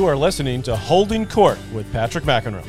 You 0.00 0.06
are 0.06 0.16
listening 0.16 0.62
to 0.62 0.74
Holding 0.74 1.26
Court 1.26 1.58
with 1.74 1.92
Patrick 1.92 2.24
McEnroe. 2.24 2.64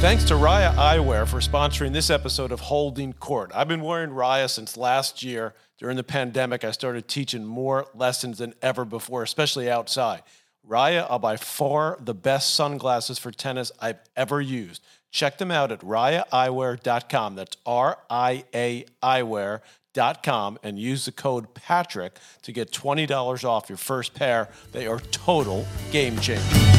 Thanks 0.00 0.24
to 0.24 0.36
Ria 0.36 0.74
Eyewear 0.74 1.28
for 1.28 1.40
sponsoring 1.40 1.92
this 1.92 2.08
episode 2.08 2.50
of 2.50 2.60
Holding 2.60 3.12
Court. 3.12 3.50
I've 3.54 3.68
been 3.68 3.82
wearing 3.82 4.14
Ria 4.14 4.48
since 4.48 4.78
last 4.78 5.22
year. 5.22 5.52
During 5.76 5.98
the 5.98 6.02
pandemic, 6.02 6.64
I 6.64 6.70
started 6.70 7.08
teaching 7.08 7.44
more 7.44 7.86
lessons 7.94 8.38
than 8.38 8.54
ever 8.62 8.86
before, 8.86 9.22
especially 9.22 9.70
outside. 9.70 10.22
Ria 10.64 11.04
are 11.04 11.20
by 11.20 11.36
far 11.36 11.98
the 12.00 12.14
best 12.14 12.54
sunglasses 12.54 13.18
for 13.18 13.30
tennis 13.30 13.70
I've 13.82 14.00
ever 14.16 14.40
used. 14.40 14.82
Check 15.10 15.36
them 15.36 15.50
out 15.50 15.70
at 15.70 15.80
riaeyewear.com. 15.80 17.34
That's 17.34 17.58
R 17.66 17.98
I 18.08 18.44
A 18.54 18.86
eyewear.com 19.02 19.60
and 19.94 20.78
use 20.78 21.04
the 21.04 21.12
code 21.12 21.52
Patrick 21.54 22.16
to 22.42 22.52
get 22.52 22.70
$20 22.70 23.44
off 23.44 23.68
your 23.68 23.76
first 23.78 24.14
pair. 24.14 24.48
They 24.72 24.86
are 24.86 24.98
total 24.98 25.66
game 25.90 26.18
changers. 26.18 26.72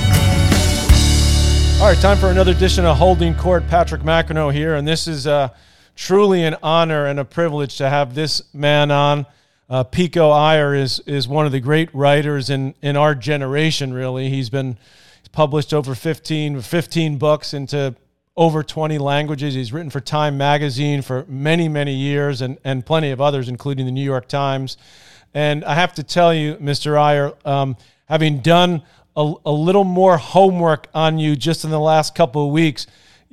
All 1.80 1.90
right, 1.90 1.98
time 2.00 2.18
for 2.18 2.30
another 2.30 2.52
edition 2.54 2.86
of 2.86 2.98
Holding 2.98 3.36
Court. 3.36 3.68
Patrick 3.68 4.02
McEnroe 4.04 4.54
here, 4.54 4.76
and 4.76 4.88
this 4.88 5.08
is 5.08 5.28
uh, 5.28 5.50
truly 5.96 6.44
an 6.44 6.56
honor 6.64 7.08
and 7.08 7.20
a 7.20 7.26
privilege 7.26 7.78
to 7.78 7.90
have 7.90 8.16
this 8.16 8.42
man 8.54 8.90
on. 8.90 9.26
Uh, 9.70 9.84
Pico 9.84 10.30
Iyer 10.30 10.76
is 10.76 11.00
is 11.02 11.28
one 11.28 11.46
of 11.46 11.52
the 11.52 11.60
great 11.60 11.94
writers 11.94 12.50
in 12.50 12.74
in 12.82 12.96
our 12.96 13.16
generation. 13.16 13.94
Really, 13.94 14.30
he's 14.30 14.50
been 14.50 14.78
he's 15.20 15.28
published 15.30 15.74
over 15.74 15.94
15, 15.94 16.62
15 16.62 17.18
books 17.18 17.54
into 17.54 17.96
over 18.36 18.64
20 18.64 18.98
languages. 18.98 19.54
He's 19.54 19.72
written 19.72 19.90
for 19.90 20.00
Time 20.00 20.38
Magazine 20.38 21.02
for 21.02 21.26
many, 21.28 21.68
many 21.70 21.94
years 21.94 22.42
and, 22.42 22.58
and 22.64 22.86
plenty 22.86 23.12
of 23.12 23.22
others, 23.22 23.48
including 23.48 23.86
the 23.86 23.92
New 23.92 24.04
York 24.04 24.28
Times. 24.28 24.78
And 25.34 25.64
I 25.66 25.76
have 25.76 25.94
to 25.96 26.04
tell 26.04 26.34
you, 26.34 26.56
Mr. 26.56 26.98
Iyer, 26.98 27.34
um, 27.46 27.78
having 28.06 28.40
done 28.40 28.84
a, 29.16 29.34
a 29.46 29.52
little 29.52 29.84
more 29.84 30.18
homework 30.18 30.88
on 30.94 31.20
you 31.20 31.36
just 31.36 31.64
in 31.64 31.72
the 31.72 31.80
last 31.80 32.16
couple 32.16 32.48
of 32.48 32.52
weeks 32.52 32.88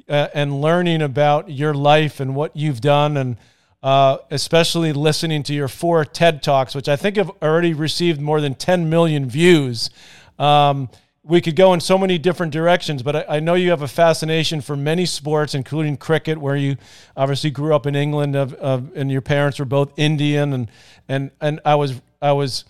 uh, 0.08 0.28
and 0.34 0.60
learning 0.60 1.02
about 1.02 1.50
your 1.50 1.72
life 1.72 2.20
and 2.20 2.34
what 2.34 2.54
you've 2.54 2.80
done 2.80 3.16
and 3.16 3.36
uh, 3.82 4.18
especially 4.30 4.92
listening 4.92 5.42
to 5.42 5.54
your 5.54 5.68
four 5.68 6.04
TED 6.04 6.42
Talks, 6.42 6.74
which 6.74 6.88
I 6.88 6.96
think 6.96 7.16
have 7.16 7.30
already 7.42 7.72
received 7.72 8.20
more 8.20 8.40
than 8.40 8.54
10 8.54 8.90
million 8.90 9.28
views. 9.28 9.88
Um, 10.38 10.90
we 11.22 11.40
could 11.40 11.56
go 11.56 11.74
in 11.74 11.80
so 11.80 11.98
many 11.98 12.16
different 12.18 12.52
directions, 12.52 13.02
but 13.02 13.14
I, 13.14 13.24
I, 13.36 13.40
know 13.40 13.54
you 13.54 13.70
have 13.70 13.82
a 13.82 13.88
fascination 13.88 14.62
for 14.62 14.74
many 14.74 15.04
sports, 15.04 15.54
including 15.54 15.98
cricket, 15.98 16.38
where 16.38 16.56
you 16.56 16.76
obviously 17.14 17.50
grew 17.50 17.74
up 17.74 17.86
in 17.86 17.94
England, 17.94 18.34
of, 18.36 18.54
of, 18.54 18.90
and 18.96 19.10
your 19.12 19.20
parents 19.20 19.58
were 19.58 19.66
both 19.66 19.92
Indian, 19.98 20.52
and 20.54 20.70
and 21.08 21.30
and 21.40 21.60
I 21.64 21.74
was 21.74 22.00
I 22.22 22.32
was 22.32 22.64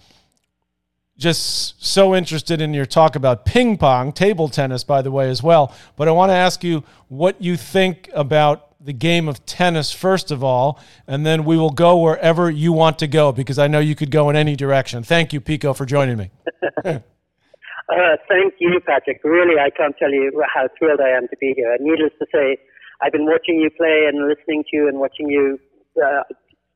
just 1.17 1.85
so 1.85 2.15
interested 2.15 2.61
in 2.61 2.75
your 2.75 2.87
talk 2.87 3.15
about 3.15 3.45
ping 3.45 3.77
pong, 3.77 4.13
table 4.13 4.49
tennis, 4.49 4.83
by 4.83 5.01
the 5.03 5.13
way, 5.13 5.29
as 5.29 5.43
well. 5.43 5.75
But 5.97 6.09
I 6.09 6.13
want 6.13 6.31
to 6.31 6.35
ask 6.35 6.65
you 6.65 6.83
what 7.09 7.41
you 7.41 7.57
think 7.57 8.11
about 8.15 8.67
the 8.81 8.95
game 8.95 9.29
of 9.29 9.45
tennis, 9.45 9.93
first 9.93 10.31
of 10.31 10.43
all, 10.43 10.81
and 11.07 11.25
then 11.25 11.45
we 11.45 11.57
will 11.59 11.71
go 11.71 11.99
wherever 11.99 12.51
you 12.51 12.73
want 12.73 12.99
to 13.01 13.07
go 13.07 13.31
because 13.31 13.59
I 13.59 13.69
know 13.69 13.79
you 13.79 13.95
could 13.95 14.11
go 14.11 14.31
in 14.31 14.37
any 14.37 14.57
direction. 14.57 15.03
Thank 15.03 15.35
you, 15.35 15.41
Pico, 15.41 15.75
for 15.75 15.85
joining 15.85 16.17
me. 16.17 16.31
uh, 17.91 18.17
thank 18.29 18.55
you, 18.59 18.81
Patrick. 18.87 19.21
Really, 19.25 19.59
I 19.61 19.71
can't 19.71 19.95
tell 19.99 20.11
you 20.11 20.31
how 20.55 20.69
thrilled 20.79 21.01
I 21.01 21.11
am 21.11 21.29
to 21.29 21.37
be 21.41 21.55
here. 21.57 21.77
needless 21.81 22.13
to 22.19 22.27
say, 22.33 22.57
I've 23.03 23.13
been 23.13 23.27
watching 23.27 23.61
you 23.61 23.71
play 23.71 24.07
and 24.07 24.29
listening 24.29 24.65
to 24.71 24.77
you 24.77 24.89
and 24.89 25.01
watching 25.01 25.29
you 25.29 25.59
uh, 25.99 26.23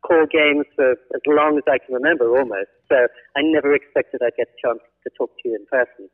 call 0.03 0.27
games 0.29 0.67
for 0.77 0.93
as 0.93 1.25
long 1.27 1.57
as 1.57 1.65
I 1.69 1.79
can 1.79 1.95
remember, 1.95 2.29
almost. 2.37 2.73
So 2.89 3.09
I 3.37 3.41
never 3.41 3.75
expected 3.75 4.21
I'd 4.21 4.37
get 4.37 4.49
a 4.53 4.59
chance 4.61 4.81
to 5.05 5.11
talk 5.17 5.31
to 5.31 5.43
you 5.49 5.57
in 5.57 5.65
person. 5.67 6.09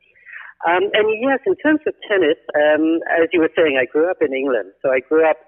Um, 0.69 0.93
and 0.93 1.07
yes, 1.19 1.41
in 1.47 1.57
terms 1.57 1.81
of 1.87 1.95
tennis, 2.07 2.37
um, 2.55 3.01
as 3.09 3.33
you 3.33 3.41
were 3.41 3.51
saying, 3.57 3.81
I 3.81 3.89
grew 3.89 4.11
up 4.11 4.21
in 4.21 4.35
England, 4.35 4.77
so 4.83 4.93
I 4.93 5.01
grew 5.01 5.25
up 5.25 5.41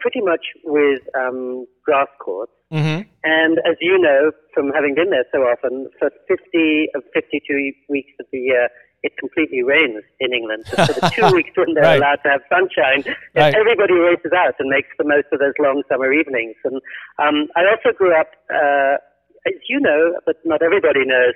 pretty 0.00 0.20
much 0.20 0.44
with 0.64 1.02
um, 1.16 1.66
grass 1.84 2.08
courts. 2.20 2.52
Mm-hmm. 2.72 3.08
And 3.24 3.58
as 3.66 3.76
you 3.80 3.98
know, 3.98 4.30
from 4.54 4.70
having 4.70 4.94
been 4.94 5.10
there 5.10 5.26
so 5.32 5.38
often, 5.42 5.88
for 5.98 6.10
50 6.28 6.88
of 6.94 7.02
52 7.14 7.72
weeks 7.88 8.12
of 8.20 8.26
the 8.32 8.38
year, 8.38 8.68
it 9.02 9.16
completely 9.18 9.62
rains 9.62 10.04
in 10.20 10.32
England. 10.32 10.64
So 10.66 10.86
for 10.86 10.92
the 10.92 11.10
two 11.10 11.28
weeks 11.36 11.50
when 11.56 11.74
they're 11.74 11.84
right. 11.84 11.98
allowed 11.98 12.20
to 12.24 12.30
have 12.30 12.42
sunshine, 12.52 13.04
right. 13.34 13.54
everybody 13.54 13.94
races 13.94 14.32
out 14.36 14.54
and 14.58 14.68
makes 14.68 14.88
the 14.98 15.04
most 15.04 15.26
of 15.32 15.40
those 15.40 15.56
long 15.58 15.82
summer 15.88 16.12
evenings. 16.12 16.56
And 16.64 16.80
um, 17.18 17.48
I 17.56 17.64
also 17.64 17.96
grew 17.96 18.14
up, 18.14 18.28
uh, 18.52 19.00
as 19.48 19.56
you 19.68 19.80
know, 19.80 20.14
but 20.26 20.36
not 20.44 20.62
everybody 20.62 21.04
knows. 21.04 21.34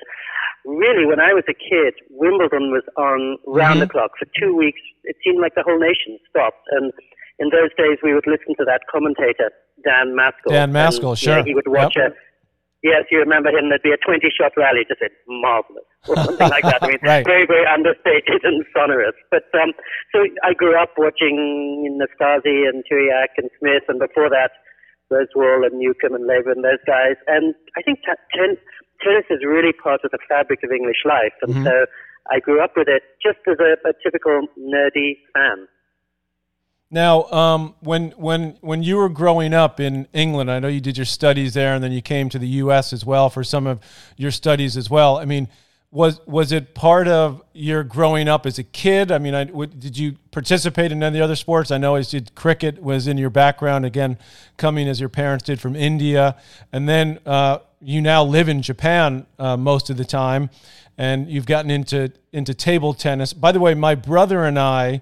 Really, 0.64 1.04
when 1.04 1.20
I 1.20 1.32
was 1.32 1.44
a 1.48 1.56
kid, 1.56 1.92
Wimbledon 2.08 2.72
was 2.72 2.84
on 2.96 3.36
round 3.46 3.80
mm-hmm. 3.80 3.88
the 3.88 3.92
clock 3.92 4.12
for 4.18 4.28
two 4.38 4.56
weeks. 4.56 4.80
It 5.04 5.16
seemed 5.24 5.40
like 5.40 5.54
the 5.54 5.64
whole 5.64 5.80
nation 5.80 6.16
stopped. 6.28 6.64
And 6.70 6.92
in 7.38 7.50
those 7.50 7.70
days, 7.76 7.98
we 8.02 8.14
would 8.14 8.26
listen 8.26 8.54
to 8.58 8.64
that 8.64 8.82
commentator, 8.90 9.50
Dan 9.82 10.14
Maskell. 10.14 10.52
Dan 10.52 10.72
Maskell, 10.72 11.10
and, 11.10 11.18
sure. 11.18 11.32
You 11.32 11.38
know, 11.38 11.44
he 11.44 11.54
would 11.54 11.68
watch 11.68 11.94
yep. 11.96 12.12
a 12.12 12.14
Yes, 12.84 13.08
you 13.08 13.16
remember 13.16 13.48
him. 13.48 13.72
There'd 13.72 13.80
be 13.80 13.96
a 13.96 14.04
20 14.04 14.20
shot 14.28 14.52
rally, 14.60 14.84
just 14.84 15.00
said 15.00 15.16
marvelous, 15.24 15.88
or 16.08 16.20
something 16.20 16.52
like 16.52 16.68
that. 16.68 16.84
I 16.84 16.92
mean, 16.92 17.00
right. 17.00 17.24
very, 17.24 17.48
very 17.48 17.64
understated 17.64 18.44
and 18.44 18.60
sonorous. 18.76 19.16
But 19.32 19.48
um, 19.56 19.72
so 20.12 20.20
I 20.44 20.52
grew 20.52 20.76
up 20.76 20.92
watching 21.00 21.96
Nastase 21.96 22.68
and 22.68 22.84
Tiriac 22.84 23.40
and 23.40 23.48
Smith, 23.56 23.88
and 23.88 23.96
before 23.98 24.28
that, 24.28 24.52
Rosewall 25.08 25.64
and 25.64 25.80
Newcombe 25.80 26.12
and 26.12 26.28
Laver 26.28 26.52
and 26.52 26.60
those 26.60 26.84
guys. 26.84 27.16
And 27.26 27.56
I 27.72 27.80
think 27.80 28.04
t- 28.04 28.20
ten- 28.36 28.60
tennis 29.00 29.24
is 29.32 29.40
really 29.40 29.72
part 29.72 30.04
of 30.04 30.12
the 30.12 30.20
fabric 30.28 30.60
of 30.60 30.68
English 30.68 31.08
life. 31.08 31.32
And 31.40 31.56
mm-hmm. 31.56 31.64
so 31.64 31.88
I 32.28 32.40
grew 32.40 32.62
up 32.62 32.76
with 32.76 32.88
it 32.88 33.00
just 33.24 33.40
as 33.48 33.56
a, 33.64 33.80
a 33.88 33.96
typical 34.04 34.44
nerdy 34.60 35.24
fan. 35.32 35.64
Now, 36.94 37.24
um, 37.32 37.74
when 37.80 38.10
when 38.12 38.56
when 38.60 38.84
you 38.84 38.98
were 38.98 39.08
growing 39.08 39.52
up 39.52 39.80
in 39.80 40.06
England, 40.12 40.48
I 40.48 40.60
know 40.60 40.68
you 40.68 40.80
did 40.80 40.96
your 40.96 41.04
studies 41.04 41.52
there, 41.52 41.74
and 41.74 41.82
then 41.82 41.90
you 41.90 42.00
came 42.00 42.28
to 42.28 42.38
the 42.38 42.46
U.S. 42.62 42.92
as 42.92 43.04
well 43.04 43.28
for 43.30 43.42
some 43.42 43.66
of 43.66 43.80
your 44.16 44.30
studies 44.30 44.76
as 44.76 44.88
well. 44.88 45.16
I 45.16 45.24
mean, 45.24 45.48
was 45.90 46.24
was 46.24 46.52
it 46.52 46.72
part 46.72 47.08
of 47.08 47.42
your 47.52 47.82
growing 47.82 48.28
up 48.28 48.46
as 48.46 48.60
a 48.60 48.62
kid? 48.62 49.10
I 49.10 49.18
mean, 49.18 49.34
I, 49.34 49.42
did 49.42 49.98
you 49.98 50.14
participate 50.30 50.92
in 50.92 51.02
any 51.02 51.20
other 51.20 51.34
sports? 51.34 51.72
I 51.72 51.78
know 51.78 51.96
as 51.96 52.10
did 52.12 52.32
cricket 52.36 52.80
was 52.80 53.08
in 53.08 53.18
your 53.18 53.30
background 53.30 53.84
again, 53.84 54.16
coming 54.56 54.86
as 54.86 55.00
your 55.00 55.08
parents 55.08 55.42
did 55.42 55.60
from 55.60 55.74
India, 55.74 56.36
and 56.72 56.88
then 56.88 57.18
uh, 57.26 57.58
you 57.80 58.02
now 58.02 58.22
live 58.22 58.48
in 58.48 58.62
Japan 58.62 59.26
uh, 59.40 59.56
most 59.56 59.90
of 59.90 59.96
the 59.96 60.04
time, 60.04 60.48
and 60.96 61.28
you've 61.28 61.46
gotten 61.46 61.72
into 61.72 62.12
into 62.32 62.54
table 62.54 62.94
tennis. 62.94 63.32
By 63.32 63.50
the 63.50 63.58
way, 63.58 63.74
my 63.74 63.96
brother 63.96 64.44
and 64.44 64.60
I 64.60 65.00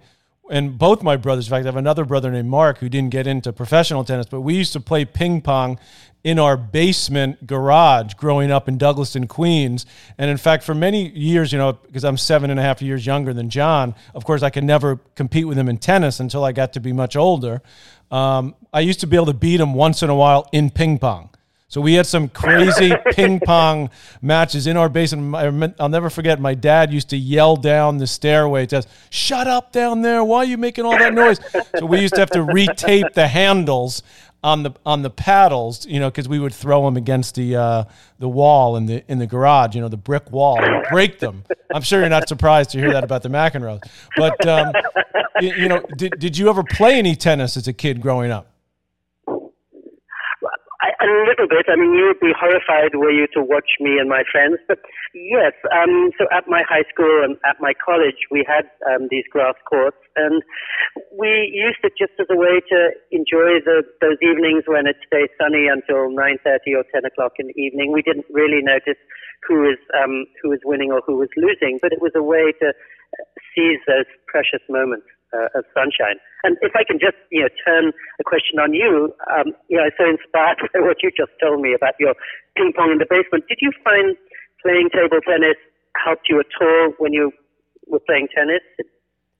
and 0.50 0.76
both 0.76 1.02
my 1.02 1.16
brothers, 1.16 1.46
in 1.46 1.50
fact, 1.50 1.64
I 1.64 1.68
have 1.68 1.76
another 1.76 2.04
brother 2.04 2.30
named 2.30 2.48
Mark 2.48 2.78
who 2.78 2.88
didn't 2.88 3.10
get 3.10 3.26
into 3.26 3.52
professional 3.52 4.04
tennis, 4.04 4.26
but 4.26 4.40
we 4.40 4.54
used 4.54 4.72
to 4.72 4.80
play 4.80 5.04
ping 5.04 5.40
pong 5.40 5.78
in 6.24 6.38
our 6.38 6.56
basement 6.56 7.46
garage 7.46 8.14
growing 8.14 8.50
up 8.50 8.68
in 8.68 8.78
Douglaston, 8.78 9.28
Queens. 9.28 9.86
And 10.18 10.30
in 10.30 10.36
fact, 10.36 10.62
for 10.62 10.74
many 10.74 11.08
years, 11.10 11.52
you 11.52 11.58
know, 11.58 11.72
because 11.72 12.04
I'm 12.04 12.16
seven 12.16 12.50
and 12.50 12.60
a 12.60 12.62
half 12.62 12.80
years 12.80 13.04
younger 13.04 13.32
than 13.32 13.50
John, 13.50 13.94
of 14.14 14.24
course, 14.24 14.42
I 14.42 14.50
could 14.50 14.64
never 14.64 14.96
compete 15.14 15.46
with 15.46 15.58
him 15.58 15.68
in 15.68 15.78
tennis 15.78 16.20
until 16.20 16.44
I 16.44 16.52
got 16.52 16.72
to 16.74 16.80
be 16.80 16.92
much 16.92 17.16
older. 17.16 17.62
Um, 18.10 18.54
I 18.72 18.80
used 18.80 19.00
to 19.00 19.06
be 19.06 19.16
able 19.16 19.26
to 19.26 19.34
beat 19.34 19.60
him 19.60 19.74
once 19.74 20.02
in 20.02 20.10
a 20.10 20.14
while 20.14 20.48
in 20.52 20.70
ping 20.70 20.98
pong. 20.98 21.30
So 21.72 21.80
we 21.80 21.94
had 21.94 22.04
some 22.04 22.28
crazy 22.28 22.92
ping 23.12 23.40
pong 23.40 23.88
matches 24.20 24.66
in 24.66 24.76
our 24.76 24.90
basement. 24.90 25.74
I'll 25.80 25.88
never 25.88 26.10
forget. 26.10 26.38
My 26.38 26.52
dad 26.52 26.92
used 26.92 27.08
to 27.10 27.16
yell 27.16 27.56
down 27.56 27.96
the 27.96 28.06
stairway 28.06 28.66
to 28.66 28.78
us, 28.80 28.86
"Shut 29.08 29.46
up 29.46 29.72
down 29.72 30.02
there! 30.02 30.22
Why 30.22 30.40
are 30.40 30.44
you 30.44 30.58
making 30.58 30.84
all 30.84 30.98
that 30.98 31.14
noise?" 31.14 31.40
so 31.78 31.86
we 31.86 32.02
used 32.02 32.12
to 32.12 32.20
have 32.20 32.28
to 32.32 32.40
retape 32.40 33.14
the 33.14 33.26
handles 33.26 34.02
on 34.44 34.64
the 34.64 34.72
on 34.84 35.00
the 35.00 35.08
paddles, 35.08 35.86
you 35.86 35.98
know, 35.98 36.10
because 36.10 36.28
we 36.28 36.38
would 36.38 36.52
throw 36.52 36.84
them 36.84 36.98
against 36.98 37.36
the 37.36 37.56
uh, 37.56 37.84
the 38.18 38.28
wall 38.28 38.76
in 38.76 38.84
the 38.84 39.02
in 39.10 39.18
the 39.18 39.26
garage, 39.26 39.74
you 39.74 39.80
know, 39.80 39.88
the 39.88 39.96
brick 39.96 40.30
wall, 40.30 40.62
and 40.62 40.84
break 40.90 41.20
them. 41.20 41.42
I'm 41.74 41.80
sure 41.80 42.00
you're 42.00 42.10
not 42.10 42.28
surprised 42.28 42.68
to 42.72 42.78
hear 42.80 42.92
that 42.92 43.02
about 43.02 43.22
the 43.22 43.30
McEnroes. 43.30 43.80
But 44.18 44.46
um, 44.46 44.74
you, 45.40 45.54
you 45.54 45.68
know, 45.70 45.82
did 45.96 46.18
did 46.18 46.36
you 46.36 46.50
ever 46.50 46.64
play 46.64 46.98
any 46.98 47.16
tennis 47.16 47.56
as 47.56 47.66
a 47.66 47.72
kid 47.72 48.02
growing 48.02 48.30
up? 48.30 48.51
Little 51.22 51.46
bit. 51.46 51.70
I 51.70 51.78
mean, 51.78 51.94
you 51.94 52.10
would 52.10 52.18
be 52.18 52.34
horrified 52.34 52.98
were 52.98 53.14
you 53.14 53.30
to 53.38 53.42
watch 53.46 53.78
me 53.78 54.02
and 54.02 54.10
my 54.10 54.26
friends. 54.26 54.58
But 54.66 54.82
yes, 55.14 55.54
um, 55.70 56.10
so 56.18 56.26
at 56.34 56.50
my 56.50 56.66
high 56.66 56.82
school 56.90 57.22
and 57.22 57.38
at 57.46 57.62
my 57.62 57.78
college, 57.78 58.26
we 58.30 58.42
had 58.42 58.66
um, 58.90 59.06
these 59.06 59.22
grass 59.30 59.54
courts, 59.70 60.02
and 60.18 60.42
we 61.14 61.46
used 61.54 61.78
it 61.86 61.94
just 61.94 62.18
as 62.18 62.26
a 62.26 62.34
way 62.34 62.58
to 62.58 62.78
enjoy 63.14 63.62
the, 63.62 63.86
those 64.02 64.18
evenings 64.18 64.66
when 64.66 64.90
it 64.90 64.98
stayed 65.06 65.30
sunny 65.38 65.70
until 65.70 66.10
9:30 66.10 66.74
or 66.74 66.84
10 66.90 67.06
o'clock 67.06 67.38
in 67.38 67.46
the 67.46 67.58
evening. 67.60 67.94
We 67.94 68.02
didn't 68.02 68.26
really 68.30 68.58
notice 68.58 68.98
who 69.46 69.62
was 69.62 69.78
um, 69.94 70.26
who 70.42 70.50
was 70.50 70.60
winning 70.66 70.90
or 70.90 71.06
who 71.06 71.22
was 71.22 71.30
losing, 71.38 71.78
but 71.78 71.92
it 71.94 72.02
was 72.02 72.12
a 72.18 72.22
way 72.22 72.50
to 72.58 72.74
seize 73.54 73.78
those 73.86 74.10
precious 74.26 74.64
moments 74.68 75.06
uh, 75.32 75.58
of 75.58 75.64
sunshine. 75.74 76.20
And 76.44 76.56
if 76.60 76.72
I 76.76 76.84
can 76.84 76.98
just, 77.00 77.16
you 77.30 77.42
know, 77.42 77.52
turn 77.64 77.92
a 78.20 78.24
question 78.24 78.58
on 78.60 78.72
you, 78.72 79.12
um, 79.32 79.52
you 79.68 79.76
know, 79.76 79.88
so 79.98 80.04
inspired 80.08 80.60
by 80.72 80.80
what 80.80 81.02
you 81.02 81.10
just 81.12 81.32
told 81.40 81.60
me 81.60 81.74
about 81.74 81.94
your 81.98 82.14
ping 82.56 82.72
pong 82.76 82.92
in 82.92 82.98
the 82.98 83.08
basement. 83.08 83.44
Did 83.48 83.58
you 83.60 83.72
find 83.84 84.16
playing 84.62 84.90
table 84.92 85.20
tennis 85.26 85.58
helped 85.96 86.28
you 86.28 86.40
at 86.40 86.52
all 86.60 86.94
when 86.98 87.12
you 87.12 87.32
were 87.86 88.00
playing 88.00 88.28
tennis? 88.34 88.62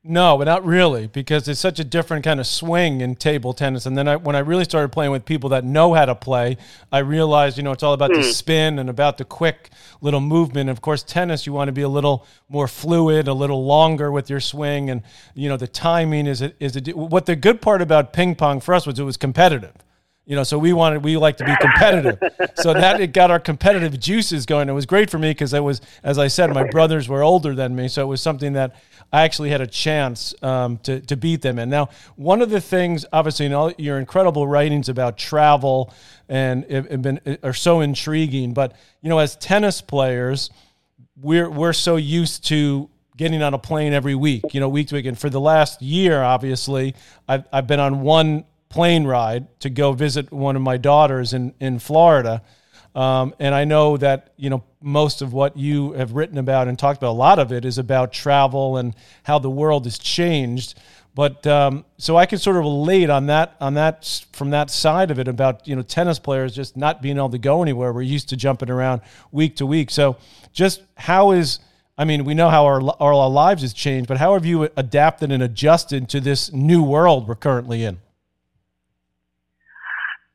No, 0.04 0.36
but 0.36 0.44
not 0.44 0.64
really, 0.64 1.06
because 1.06 1.46
it's 1.46 1.60
such 1.60 1.78
a 1.78 1.84
different 1.84 2.24
kind 2.24 2.40
of 2.40 2.46
swing 2.48 3.00
in 3.00 3.14
table 3.14 3.52
tennis. 3.52 3.86
And 3.86 3.96
then 3.96 4.08
I, 4.08 4.16
when 4.16 4.34
I 4.34 4.40
really 4.40 4.64
started 4.64 4.90
playing 4.90 5.12
with 5.12 5.24
people 5.24 5.50
that 5.50 5.64
know 5.64 5.94
how 5.94 6.06
to 6.06 6.16
play, 6.16 6.56
I 6.90 6.98
realized, 6.98 7.56
you 7.56 7.62
know, 7.62 7.70
it's 7.70 7.84
all 7.84 7.92
about 7.92 8.10
mm. 8.10 8.16
the 8.16 8.22
hmm. 8.22 8.30
spin 8.30 8.78
and 8.80 8.90
about 8.90 9.18
the 9.18 9.24
quick 9.24 9.70
little 10.00 10.20
movement. 10.20 10.70
Of 10.70 10.80
course, 10.80 11.04
tennis, 11.04 11.46
you 11.46 11.52
want 11.52 11.68
to 11.68 11.72
be 11.72 11.82
a 11.82 11.88
little 11.88 12.26
more 12.48 12.66
fluid, 12.66 13.28
a 13.28 13.32
little 13.32 13.64
longer 13.64 14.10
with 14.10 14.28
your 14.28 14.40
swing, 14.40 14.90
and 14.90 15.02
you 15.34 15.48
know, 15.48 15.56
the 15.56 15.68
timing 15.68 16.26
is 16.26 16.42
it 16.42 16.56
is 16.58 16.74
it. 16.74 16.96
What 16.96 17.26
the 17.26 17.36
good 17.36 17.62
part 17.62 17.80
about 17.80 18.12
ping 18.12 18.34
pong 18.34 18.58
for 18.58 18.74
us 18.74 18.86
was 18.86 18.98
it 18.98 19.04
was 19.04 19.16
competitive. 19.16 19.74
You 20.24 20.36
know, 20.36 20.44
so 20.44 20.56
we 20.56 20.72
wanted 20.72 21.02
we 21.02 21.16
like 21.16 21.36
to 21.38 21.44
be 21.44 21.54
competitive. 21.60 22.18
so 22.54 22.72
that 22.72 23.00
it 23.00 23.12
got 23.12 23.32
our 23.32 23.40
competitive 23.40 23.98
juices 23.98 24.46
going. 24.46 24.68
It 24.68 24.72
was 24.72 24.86
great 24.86 25.10
for 25.10 25.18
me 25.18 25.30
because 25.30 25.52
it 25.52 25.64
was, 25.64 25.80
as 26.04 26.16
I 26.16 26.28
said, 26.28 26.52
my 26.54 26.68
brothers 26.68 27.08
were 27.08 27.24
older 27.24 27.54
than 27.56 27.74
me, 27.74 27.88
so 27.88 28.02
it 28.02 28.06
was 28.06 28.22
something 28.22 28.52
that 28.52 28.76
I 29.12 29.22
actually 29.22 29.50
had 29.50 29.60
a 29.60 29.66
chance 29.66 30.32
um, 30.42 30.78
to, 30.78 31.00
to 31.00 31.16
beat 31.16 31.42
them. 31.42 31.58
And 31.58 31.70
now, 31.70 31.88
one 32.14 32.40
of 32.40 32.50
the 32.50 32.60
things, 32.60 33.04
obviously, 33.12 33.46
in 33.46 33.52
all 33.52 33.72
your 33.78 33.98
incredible 33.98 34.46
writings 34.46 34.88
about 34.88 35.18
travel 35.18 35.92
and 36.28 36.64
it, 36.68 36.90
have 36.90 37.02
been 37.02 37.38
are 37.42 37.52
so 37.52 37.80
intriguing. 37.80 38.54
But 38.54 38.76
you 39.00 39.08
know, 39.08 39.18
as 39.18 39.34
tennis 39.36 39.82
players, 39.82 40.50
we're 41.20 41.50
we're 41.50 41.72
so 41.72 41.96
used 41.96 42.46
to 42.46 42.88
getting 43.16 43.42
on 43.42 43.54
a 43.54 43.58
plane 43.58 43.92
every 43.92 44.14
week, 44.14 44.54
you 44.54 44.60
know, 44.60 44.68
week 44.68 44.88
to 44.88 44.94
week. 44.94 45.06
And 45.06 45.18
for 45.18 45.28
the 45.28 45.40
last 45.40 45.82
year, 45.82 46.22
obviously, 46.22 46.94
I've, 47.28 47.44
I've 47.52 47.66
been 47.66 47.80
on 47.80 48.00
one 48.00 48.44
plane 48.72 49.04
ride 49.04 49.60
to 49.60 49.70
go 49.70 49.92
visit 49.92 50.32
one 50.32 50.56
of 50.56 50.62
my 50.62 50.78
daughters 50.78 51.34
in, 51.34 51.54
in 51.60 51.78
Florida. 51.78 52.42
Um, 52.94 53.34
and 53.38 53.54
I 53.54 53.64
know 53.64 53.96
that 53.98 54.32
you 54.36 54.50
know 54.50 54.64
most 54.80 55.22
of 55.22 55.32
what 55.32 55.56
you 55.56 55.92
have 55.92 56.12
written 56.12 56.38
about 56.38 56.68
and 56.68 56.78
talked 56.78 56.98
about. 56.98 57.12
A 57.12 57.12
lot 57.12 57.38
of 57.38 57.52
it 57.52 57.64
is 57.64 57.78
about 57.78 58.12
travel 58.12 58.76
and 58.76 58.94
how 59.22 59.38
the 59.38 59.50
world 59.50 59.84
has 59.84 59.98
changed. 59.98 60.78
But 61.14 61.46
um, 61.46 61.84
so 61.98 62.16
I 62.16 62.24
can 62.26 62.38
sort 62.38 62.56
of 62.56 62.62
relate 62.62 63.10
on 63.10 63.26
that 63.26 63.56
on 63.60 63.74
that 63.74 64.24
from 64.32 64.50
that 64.50 64.70
side 64.70 65.10
of 65.10 65.18
it 65.18 65.28
about 65.28 65.66
you 65.66 65.76
know 65.76 65.82
tennis 65.82 66.18
players 66.18 66.54
just 66.54 66.76
not 66.76 67.02
being 67.02 67.16
able 67.16 67.30
to 67.30 67.38
go 67.38 67.62
anywhere. 67.62 67.92
We're 67.92 68.02
used 68.02 68.30
to 68.30 68.36
jumping 68.36 68.70
around 68.70 69.02
week 69.30 69.56
to 69.56 69.66
week. 69.66 69.90
So 69.90 70.16
just 70.52 70.82
how 70.96 71.32
is 71.32 71.60
I 71.96 72.04
mean 72.04 72.24
we 72.24 72.34
know 72.34 72.50
how 72.50 72.64
our 72.66 72.82
our 73.00 73.28
lives 73.28 73.62
has 73.62 73.72
changed, 73.72 74.08
but 74.08 74.18
how 74.18 74.34
have 74.34 74.44
you 74.44 74.68
adapted 74.76 75.32
and 75.32 75.42
adjusted 75.42 76.10
to 76.10 76.20
this 76.20 76.52
new 76.52 76.82
world 76.82 77.26
we're 77.28 77.36
currently 77.36 77.84
in? 77.84 78.01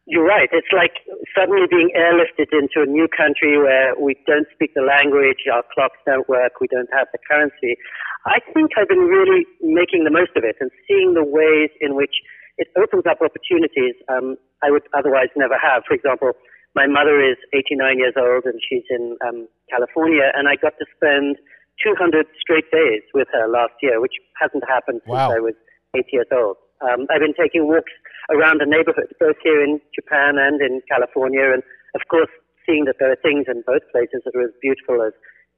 You're 0.07 0.24
right. 0.24 0.48
It's 0.56 0.71
like 0.71 1.04
suddenly 1.36 1.68
being 1.68 1.92
airlifted 1.92 2.48
into 2.56 2.80
a 2.80 2.88
new 2.88 3.12
country 3.12 3.59
where 3.59 3.92
we 4.00 4.15
don't 4.24 4.48
speak 4.56 4.71
the 4.74 4.81
language, 4.81 5.44
our 5.51 5.68
clocks 5.75 6.00
don't 6.07 6.24
work, 6.31 6.63
we 6.63 6.71
don't 6.71 6.88
have 6.95 7.12
the 7.12 7.19
currency. 7.27 7.75
I 8.24 8.39
think 8.56 8.71
I've 8.80 8.88
been 8.88 9.04
really 9.04 9.44
making 9.59 10.07
the 10.07 10.12
most 10.15 10.31
of 10.39 10.48
it 10.48 10.56
and 10.63 10.71
seeing 10.88 11.12
the 11.12 11.27
ways 11.27 11.75
in 11.83 12.00
which 12.00 12.24
it 12.56 12.71
opens 12.80 13.04
up 13.04 13.19
opportunities 13.19 14.00
um, 14.07 14.39
I 14.63 14.71
would 14.71 14.88
otherwise 14.95 15.27
never 15.36 15.59
have. 15.59 15.83
For 15.83 15.94
example, 15.94 16.31
my 16.74 16.88
mother 16.88 17.19
is 17.19 17.36
89 17.51 18.00
years 18.00 18.15
old 18.15 18.48
and 18.48 18.63
she's 18.63 18.88
in 18.89 19.19
um, 19.27 19.48
California, 19.69 20.31
and 20.33 20.48
I 20.48 20.56
got 20.56 20.80
to 20.80 20.86
spend 20.95 21.36
200 21.83 22.25
straight 22.39 22.71
days 22.71 23.03
with 23.13 23.27
her 23.36 23.48
last 23.48 23.75
year, 23.83 24.00
which 24.00 24.15
hasn't 24.39 24.63
happened 24.71 25.01
since. 25.03 25.13
I 25.36 25.39
was 25.44 25.53
eight 26.00 26.07
years 26.15 26.31
old. 26.31 26.56
Um, 26.81 27.07
I've 27.12 27.21
been 27.21 27.36
taking 27.36 27.68
walks 27.68 27.92
around 28.29 28.59
the 28.59 28.69
neighborhood, 28.69 29.12
both 29.19 29.38
here 29.44 29.63
in 29.63 29.79
Japan 29.95 30.35
and 30.38 30.62
in 30.62 30.81
California, 30.88 31.53
and 31.53 31.63
of 31.95 32.01
course, 32.09 32.31
seeing 32.65 32.85
that 32.85 33.00
there 33.00 33.12
are 33.12 33.19
things 33.24 33.47
in 33.47 33.63
both 33.63 33.83
places 33.91 34.21
that 34.25 34.35
are 34.35 34.44
as 34.44 34.56
beautiful 34.62 35.01
as 35.01 35.15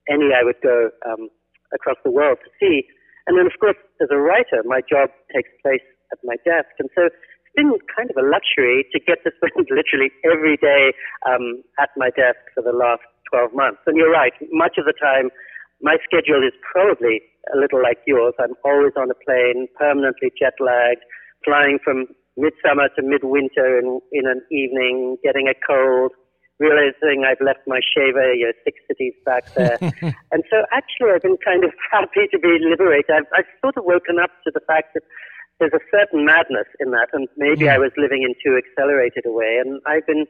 any 0.10 0.30
I 0.34 0.46
would 0.46 0.62
go 0.62 0.90
um, 1.06 1.30
across 1.74 1.98
the 2.06 2.14
world 2.14 2.38
to 2.46 2.50
see. 2.62 2.86
And 3.26 3.38
then, 3.38 3.46
of 3.46 3.58
course, 3.60 3.78
as 4.02 4.10
a 4.12 4.18
writer, 4.18 4.62
my 4.66 4.82
job 4.86 5.10
takes 5.34 5.50
place 5.62 5.86
at 6.14 6.18
my 6.24 6.38
desk, 6.46 6.70
and 6.78 6.90
so 6.94 7.10
it's 7.10 7.54
been 7.56 7.74
kind 7.90 8.10
of 8.10 8.18
a 8.18 8.26
luxury 8.26 8.86
to 8.94 8.98
get 9.02 9.22
to 9.26 9.32
spend 9.38 9.68
literally 9.74 10.14
every 10.26 10.58
day 10.58 10.94
um, 11.26 11.62
at 11.82 11.90
my 11.98 12.10
desk 12.14 12.42
for 12.54 12.62
the 12.62 12.74
last 12.74 13.06
12 13.30 13.54
months. 13.54 13.82
And 13.86 13.98
you're 13.98 14.14
right, 14.14 14.34
much 14.54 14.78
of 14.78 14.86
the 14.86 14.98
time, 14.98 15.30
my 15.82 15.98
schedule 16.04 16.44
is 16.44 16.54
probably 16.66 17.22
a 17.54 17.58
little 17.58 17.82
like 17.82 18.00
yours. 18.06 18.34
I'm 18.40 18.58
always 18.66 18.94
on 18.98 19.10
a 19.10 19.18
plane, 19.26 19.68
permanently 19.78 20.32
jet 20.38 20.54
lagged, 20.60 21.02
flying 21.46 21.80
from 21.84 22.08
midsummer 22.40 22.88
to 22.96 23.02
midwinter 23.04 23.78
in, 23.78 24.00
in 24.12 24.26
an 24.26 24.42
evening, 24.52 25.18
getting 25.24 25.48
a 25.48 25.56
cold, 25.68 26.12
realizing 26.60 27.24
I've 27.28 27.44
left 27.44 27.64
my 27.68 27.80
shaver, 27.84 28.34
you 28.34 28.48
know, 28.48 28.56
six 28.64 28.80
cities 28.88 29.14
back 29.26 29.48
there. 29.56 29.78
and 30.32 30.44
so 30.52 30.64
actually 30.72 31.16
I've 31.16 31.24
been 31.24 31.40
kind 31.44 31.64
of 31.64 31.72
happy 31.92 32.28
to 32.32 32.40
be 32.40 32.60
liberated. 32.60 33.12
I've, 33.12 33.30
I've 33.36 33.52
sort 33.64 33.78
of 33.78 33.84
woken 33.86 34.20
up 34.20 34.32
to 34.44 34.52
the 34.52 34.64
fact 34.68 34.96
that 34.96 35.04
there's 35.60 35.76
a 35.76 35.84
certain 35.92 36.24
madness 36.24 36.68
in 36.80 36.92
that, 36.92 37.12
and 37.12 37.28
maybe 37.36 37.68
mm. 37.68 37.74
I 37.76 37.78
was 37.78 37.92
living 37.98 38.24
in 38.24 38.32
too 38.40 38.56
accelerated 38.56 39.28
a 39.28 39.32
way. 39.32 39.60
And 39.60 39.82
I've 39.86 40.08
been 40.08 40.26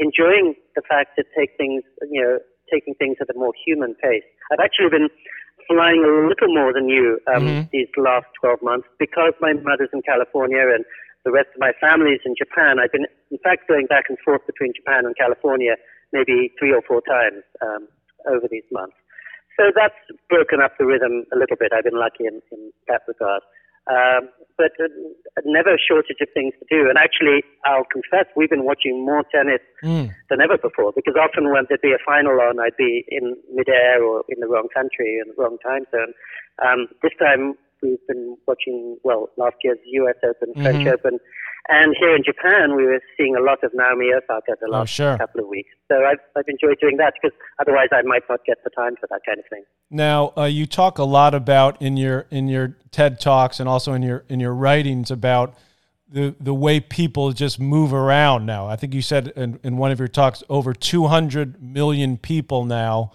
enjoying 0.00 0.56
the 0.74 0.80
fact 0.88 1.20
to 1.20 1.24
take 1.36 1.52
things, 1.60 1.84
you 2.08 2.22
know, 2.22 2.38
taking 2.72 2.94
things 2.94 3.16
at 3.20 3.28
a 3.28 3.38
more 3.38 3.52
human 3.66 3.94
pace. 4.00 4.24
I've 4.50 4.64
actually 4.64 4.88
been 4.88 5.08
flying 5.68 6.02
a 6.02 6.12
little 6.26 6.48
more 6.48 6.72
than 6.72 6.88
you 6.88 7.20
um, 7.28 7.44
mm-hmm. 7.44 7.68
these 7.72 7.88
last 7.96 8.26
12 8.40 8.58
months 8.62 8.88
because 8.98 9.34
my 9.40 9.52
mother's 9.52 9.92
in 9.92 10.02
California 10.02 10.64
and 10.72 10.84
the 11.24 11.30
rest 11.30 11.48
of 11.54 11.60
my 11.60 11.72
family 11.80 12.16
is 12.16 12.22
in 12.24 12.34
Japan. 12.36 12.78
I've 12.80 12.92
been, 12.92 13.06
in 13.30 13.38
fact, 13.44 13.68
going 13.68 13.86
back 13.86 14.08
and 14.08 14.18
forth 14.24 14.46
between 14.46 14.72
Japan 14.74 15.04
and 15.04 15.16
California 15.16 15.76
maybe 16.12 16.50
three 16.58 16.72
or 16.72 16.82
four 16.82 17.02
times 17.06 17.42
um, 17.62 17.86
over 18.26 18.46
these 18.50 18.66
months. 18.72 18.96
So 19.58 19.70
that's 19.74 19.94
broken 20.28 20.60
up 20.60 20.72
the 20.78 20.86
rhythm 20.86 21.24
a 21.32 21.36
little 21.36 21.56
bit. 21.56 21.72
I've 21.72 21.84
been 21.84 21.98
lucky 21.98 22.26
in, 22.26 22.40
in 22.50 22.72
that 22.88 23.02
regard. 23.06 23.42
Um, 23.88 24.28
but 24.56 24.76
uh, 24.76 24.92
never 25.44 25.74
a 25.74 25.80
shortage 25.80 26.20
of 26.20 26.28
things 26.32 26.52
to 26.60 26.66
do. 26.68 26.88
And 26.88 26.96
actually, 27.00 27.42
I'll 27.64 27.88
confess, 27.88 28.28
we've 28.36 28.50
been 28.50 28.64
watching 28.64 29.04
more 29.04 29.24
tennis 29.32 29.64
mm. 29.82 30.12
than 30.28 30.40
ever 30.40 30.58
before 30.60 30.92
because 30.94 31.16
often 31.16 31.50
when 31.50 31.64
there'd 31.68 31.80
be 31.80 31.96
a 31.96 32.04
final 32.04 32.40
on, 32.40 32.60
I'd 32.60 32.76
be 32.76 33.04
in 33.08 33.36
midair 33.52 34.04
or 34.04 34.22
in 34.28 34.38
the 34.40 34.48
wrong 34.48 34.68
country 34.72 35.18
in 35.20 35.32
the 35.32 35.36
wrong 35.40 35.56
time 35.64 35.84
zone. 35.90 36.12
Um, 36.60 36.88
this 37.02 37.12
time, 37.18 37.56
we've 37.82 38.06
been 38.08 38.36
watching, 38.46 38.98
well, 39.04 39.30
last 39.36 39.56
year's 39.62 39.78
US 39.84 40.16
Open, 40.24 40.54
mm-hmm. 40.54 40.62
French 40.62 40.86
Open. 40.86 41.18
And 41.68 41.94
here 41.98 42.16
in 42.16 42.24
Japan, 42.24 42.74
we 42.74 42.84
were 42.84 43.00
seeing 43.16 43.36
a 43.36 43.40
lot 43.40 43.62
of 43.62 43.70
Naomi 43.74 44.06
Osaka 44.12 44.56
the 44.60 44.66
oh, 44.68 44.70
last 44.70 44.82
oh, 44.82 44.86
sure. 44.86 45.18
couple 45.18 45.42
of 45.42 45.48
weeks. 45.48 45.70
So 45.88 46.04
I've, 46.04 46.18
I've 46.36 46.48
enjoyed 46.48 46.78
doing 46.80 46.96
that 46.96 47.14
because 47.20 47.36
otherwise 47.60 47.88
I 47.92 48.02
might 48.02 48.22
not 48.28 48.40
get 48.44 48.58
the 48.64 48.70
time 48.70 48.96
for 48.98 49.06
that 49.10 49.20
kind 49.26 49.38
of 49.38 49.44
thing. 49.50 49.64
Now, 49.90 50.32
uh, 50.36 50.44
you 50.44 50.66
talk 50.66 50.98
a 50.98 51.04
lot 51.04 51.34
about 51.34 51.80
in 51.80 51.96
your 51.96 52.26
in 52.30 52.48
your 52.48 52.76
TED 52.90 53.20
talks 53.20 53.60
and 53.60 53.68
also 53.68 53.92
in 53.92 54.02
your 54.02 54.24
in 54.28 54.40
your 54.40 54.54
writings 54.54 55.10
about 55.10 55.54
the 56.08 56.34
the 56.40 56.54
way 56.54 56.80
people 56.80 57.32
just 57.32 57.60
move 57.60 57.92
around 57.92 58.46
now. 58.46 58.66
I 58.66 58.76
think 58.76 58.94
you 58.94 59.02
said 59.02 59.28
in, 59.36 59.60
in 59.62 59.76
one 59.76 59.92
of 59.92 59.98
your 59.98 60.08
talks 60.08 60.42
over 60.48 60.72
200 60.72 61.62
million 61.62 62.16
people 62.16 62.64
now 62.64 63.12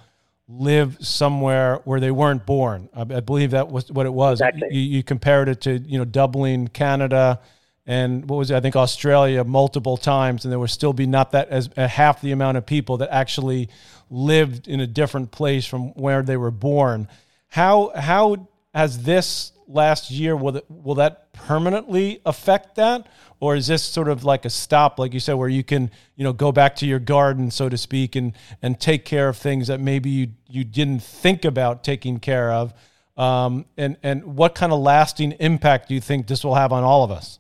live 0.48 0.98
somewhere 1.00 1.82
where 1.86 2.00
they 2.00 2.12
weren't 2.12 2.46
born. 2.46 2.90
I, 2.94 3.02
I 3.02 3.20
believe 3.20 3.52
that 3.52 3.70
was 3.70 3.92
what 3.92 4.06
it 4.06 4.14
was. 4.14 4.42
Exactly. 4.42 4.70
You, 4.72 4.98
you, 4.98 5.04
compared 5.04 5.50
it 5.50 5.62
to 5.62 5.78
you 5.80 5.98
know 5.98 6.06
doubling 6.06 6.68
Canada 6.68 7.40
and 7.88 8.28
what 8.28 8.38
was 8.38 8.52
it? 8.52 8.56
I 8.56 8.62
think 8.62 8.76
Australia 8.76 9.44
multiple 9.44 9.96
times, 9.98 10.44
and 10.44 10.52
there 10.52 10.60
would 10.60 10.72
still 10.72 10.94
be 10.94 11.06
not 11.06 11.32
that 11.32 11.50
as 11.50 11.70
uh, 11.78 11.88
half 11.88 12.20
the 12.22 12.32
amount 12.32 12.58
of 12.58 12.66
people 12.66 12.98
that 12.98 13.10
actually 13.12 13.70
lived 14.10 14.68
in 14.68 14.80
a 14.80 14.88
different 14.88 15.32
place 15.32 15.66
from 15.66 15.90
where 15.94 16.24
they 16.24 16.38
were 16.38 16.52
born. 16.52 17.08
How 17.48 17.92
how 17.96 18.48
has 18.74 19.04
this 19.04 19.52
last 19.68 20.12
year 20.12 20.36
will 20.36 20.52
that 20.52 20.70
will 20.70 20.96
that 20.96 21.32
permanently 21.34 22.22
affect 22.26 22.76
that 22.76 23.08
or 23.40 23.56
is 23.56 23.68
this 23.68 23.84
sort 23.84 24.08
of 24.08 24.24
like 24.24 24.46
a 24.46 24.50
stop 24.50 25.00
like 25.00 25.14
you 25.14 25.20
said 25.20 25.34
where 25.34 25.50
you 25.50 25.64
can 25.64 25.90
you 26.16 26.24
know 26.24 26.34
go 26.34 26.52
back 26.52 26.76
to 26.76 26.86
your 26.86 27.00
garden 27.00 27.50
so 27.50 27.68
to 27.68 27.78
speak 27.78 28.16
and 28.16 28.34
and 28.62 28.80
take 28.80 29.06
care 29.06 29.28
of 29.28 29.38
things 29.38 29.68
that 29.68 29.80
maybe 29.80 30.10
you 30.10 30.28
you 30.48 30.64
didn't 30.64 31.02
think 31.02 31.44
about 31.44 31.84
taking 31.84 32.20
care 32.20 32.52
of 32.52 32.74
um, 33.18 33.66
and 33.78 33.98
and 34.04 34.24
what 34.24 34.56
kind 34.56 34.72
of 34.72 34.80
lasting 34.80 35.32
impact 35.34 35.90
do 35.90 35.96
you 35.96 36.02
think 36.02 36.28
this 36.28 36.44
will 36.44 36.56
have 36.56 36.72
on 36.72 36.84
all 36.84 37.04
of 37.04 37.12
us 37.12 37.40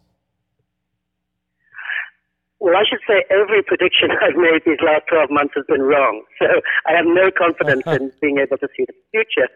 well, 2.65 2.73
I 2.75 2.83
should 2.89 3.05
say 3.07 3.23
every 3.29 3.61
prediction 3.61 4.09
I've 4.25 4.35
made 4.35 4.63
these 4.65 4.81
last 4.83 5.03
12 5.09 5.29
months 5.29 5.53
has 5.55 5.65
been 5.67 5.83
wrong. 5.83 6.23
So 6.39 6.47
I 6.87 6.97
have 6.97 7.05
no 7.05 7.29
confidence 7.29 7.83
in 7.87 8.11
being 8.21 8.39
able 8.39 8.57
to 8.57 8.67
see 8.75 8.85
the 8.87 8.93
future. 9.11 9.47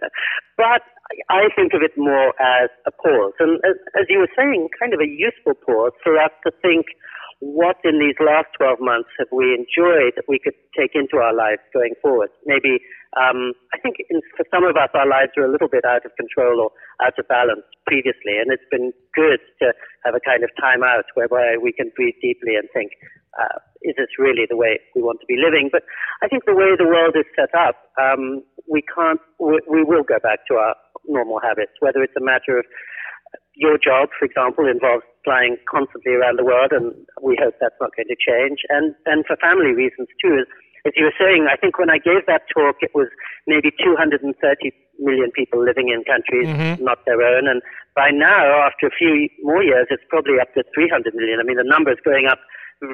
But 0.58 0.84
I 1.30 1.50
think 1.56 1.74
of 1.74 1.82
it 1.82 1.98
more 1.98 2.34
as 2.42 2.70
a 2.86 2.92
pause. 2.92 3.34
And 3.40 3.58
as, 3.66 3.78
as 3.98 4.06
you 4.10 4.20
were 4.20 4.34
saying, 4.38 4.70
kind 4.80 4.94
of 4.94 5.00
a 5.00 5.10
useful 5.10 5.54
pause 5.54 5.94
for 6.04 6.18
us 6.18 6.32
to 6.46 6.52
think, 6.62 6.86
what 7.40 7.80
in 7.88 8.04
these 8.04 8.20
last 8.20 8.52
12 8.60 8.84
months 8.84 9.08
have 9.18 9.32
we 9.32 9.56
enjoyed 9.56 10.12
that 10.20 10.28
we 10.28 10.44
could 10.44 10.56
take 10.76 10.92
into 10.92 11.24
our 11.24 11.34
lives 11.34 11.64
going 11.72 11.96
forward? 12.04 12.30
Maybe, 12.46 12.84
um, 13.16 13.56
I 13.72 13.80
think 13.80 13.96
in, 14.12 14.20
for 14.36 14.44
some 14.52 14.68
of 14.68 14.76
us, 14.76 14.92
our 14.94 15.08
lives 15.08 15.32
are 15.40 15.48
a 15.48 15.52
little 15.52 15.72
bit 15.72 15.88
out 15.88 16.04
of 16.04 16.12
control 16.20 16.60
or 16.60 16.70
out 17.00 17.16
of 17.18 17.28
balance 17.32 17.64
previously, 17.88 18.36
and 18.36 18.52
it's 18.52 18.68
been 18.70 18.92
good 19.16 19.40
to 19.64 19.72
have 20.04 20.16
a 20.16 20.20
kind 20.20 20.44
of 20.44 20.52
time 20.60 20.84
out 20.84 21.08
whereby 21.16 21.56
we 21.56 21.72
can 21.72 21.92
breathe 21.96 22.20
deeply 22.22 22.60
and 22.60 22.68
think, 22.76 22.92
uh, 23.40 23.64
is 23.88 23.96
this 23.96 24.20
really 24.20 24.44
the 24.50 24.60
way 24.60 24.76
we 24.92 25.02
want 25.02 25.24
to 25.24 25.28
be 25.32 25.40
living? 25.40 25.70
But 25.72 25.88
I 26.22 26.28
think 26.28 26.44
the 26.44 26.56
way 26.56 26.76
the 26.76 26.92
world 26.92 27.16
is 27.16 27.26
set 27.40 27.56
up, 27.56 27.80
um, 27.96 28.44
we 28.68 28.84
can't, 28.84 29.24
we, 29.40 29.64
we 29.64 29.84
will 29.88 30.04
go 30.04 30.20
back 30.20 30.44
to 30.52 30.60
our 30.60 30.76
normal 31.10 31.42
habits, 31.42 31.74
whether 31.82 32.02
it's 32.06 32.16
a 32.16 32.24
matter 32.24 32.58
of 32.58 32.66
your 33.60 33.78
job, 33.78 34.10
for 34.18 34.24
example, 34.26 34.66
involves 34.66 35.04
flying 35.26 35.58
constantly 35.68 36.16
around 36.16 36.40
the 36.40 36.48
world, 36.48 36.72
and 36.72 36.96
we 37.22 37.36
hope 37.36 37.56
that's 37.60 37.76
not 37.82 37.92
going 37.96 38.08
to 38.08 38.16
change. 38.16 38.64
And 38.70 38.96
and 39.06 39.26
for 39.28 39.36
family 39.36 39.76
reasons 39.76 40.08
too, 40.24 40.40
as, 40.40 40.48
as 40.88 40.94
you 40.96 41.12
were 41.12 41.20
saying, 41.20 41.52
I 41.52 41.60
think 41.60 41.78
when 41.78 41.92
I 41.92 42.00
gave 42.00 42.24
that 42.32 42.48
talk, 42.48 42.80
it 42.80 42.96
was 42.96 43.12
maybe 43.46 43.70
230 43.76 44.32
million 45.00 45.32
people 45.36 45.60
living 45.60 45.92
in 45.92 46.08
countries 46.08 46.48
mm-hmm. 46.48 46.84
not 46.84 47.04
their 47.06 47.20
own, 47.20 47.52
and 47.52 47.62
by 47.96 48.16
now, 48.16 48.64
after 48.64 48.88
a 48.88 48.96
few 48.96 49.28
more 49.44 49.64
years, 49.64 49.88
it's 49.92 50.08
probably 50.08 50.40
up 50.40 50.54
to 50.56 50.64
300 50.74 51.14
million. 51.16 51.40
I 51.40 51.44
mean, 51.44 51.60
the 51.60 51.68
number 51.68 51.92
is 51.92 52.00
going 52.04 52.28
up 52.32 52.40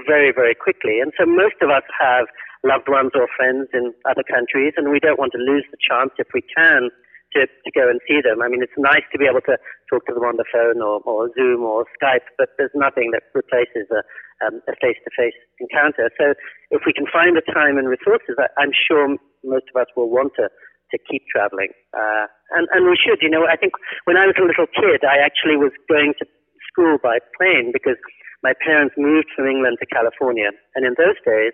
very, 0.10 0.34
very 0.34 0.58
quickly, 0.58 0.98
and 0.98 1.14
so 1.14 1.30
most 1.30 1.62
of 1.62 1.70
us 1.70 1.86
have 1.94 2.26
loved 2.66 2.90
ones 2.90 3.14
or 3.14 3.30
friends 3.38 3.70
in 3.74 3.94
other 4.10 4.26
countries, 4.26 4.74
and 4.78 4.90
we 4.90 4.98
don't 4.98 5.22
want 5.22 5.38
to 5.38 5.42
lose 5.42 5.66
the 5.70 5.78
chance 5.78 6.10
if 6.18 6.26
we 6.34 6.42
can 6.42 6.90
to, 7.36 7.46
to 7.46 7.70
go 7.76 7.92
and 7.92 8.00
see 8.08 8.24
them. 8.24 8.42
I 8.42 8.48
mean, 8.48 8.64
it's 8.64 8.80
nice 8.80 9.04
to 9.12 9.20
be 9.20 9.28
able 9.28 9.44
to 9.46 9.60
talk 9.92 10.08
to 10.08 10.16
them 10.16 10.24
on 10.24 10.40
the 10.40 10.48
phone 10.48 10.80
or, 10.80 11.04
or 11.04 11.30
Zoom 11.36 11.68
or 11.68 11.84
Skype, 12.00 12.26
but 12.40 12.56
there's 12.58 12.74
nothing 12.74 13.12
that 13.12 13.28
replaces 13.36 13.92
a, 13.92 14.02
um, 14.48 14.64
a 14.72 14.74
face-to-face 14.80 15.36
encounter. 15.60 16.08
So 16.16 16.34
if 16.72 16.88
we 16.88 16.96
can 16.96 17.06
find 17.12 17.36
the 17.36 17.46
time 17.46 17.76
and 17.78 17.92
resources, 17.92 18.40
I, 18.40 18.48
I'm 18.56 18.72
sure 18.72 19.04
most 19.44 19.68
of 19.70 19.76
us 19.76 19.92
will 20.00 20.10
want 20.10 20.34
to, 20.40 20.48
to 20.48 20.98
keep 21.06 21.28
traveling. 21.28 21.76
Uh, 21.92 22.32
and, 22.56 22.66
and 22.72 22.88
we 22.88 22.96
should, 22.96 23.20
you 23.20 23.30
know, 23.30 23.44
I 23.44 23.60
think 23.60 23.76
when 24.08 24.16
I 24.16 24.26
was 24.26 24.40
a 24.40 24.48
little 24.48 24.72
kid, 24.72 25.04
I 25.04 25.20
actually 25.20 25.60
was 25.60 25.76
going 25.92 26.16
to 26.24 26.26
school 26.72 26.98
by 27.04 27.20
plane 27.36 27.76
because 27.76 28.00
my 28.44 28.54
parents 28.64 28.96
moved 28.98 29.28
from 29.36 29.48
England 29.48 29.78
to 29.84 29.88
California. 29.88 30.56
And 30.76 30.86
in 30.86 30.96
those 30.98 31.20
days, 31.26 31.54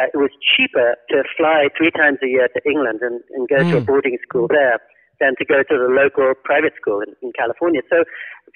uh, 0.00 0.08
it 0.08 0.16
was 0.16 0.32
cheaper 0.56 0.96
to 1.10 1.16
fly 1.36 1.68
three 1.76 1.92
times 1.92 2.18
a 2.24 2.26
year 2.26 2.48
to 2.48 2.60
England 2.64 3.00
and, 3.02 3.20
and 3.36 3.44
go 3.48 3.60
mm. 3.60 3.70
to 3.70 3.76
a 3.76 3.80
mm. 3.82 3.86
boarding 3.86 4.16
school 4.24 4.48
there 4.48 4.80
than 5.22 5.38
to 5.38 5.46
go 5.46 5.62
to 5.62 5.74
the 5.78 5.86
local 5.86 6.34
private 6.42 6.74
school 6.74 6.98
in, 6.98 7.14
in 7.22 7.30
California. 7.38 7.86
So 7.86 8.02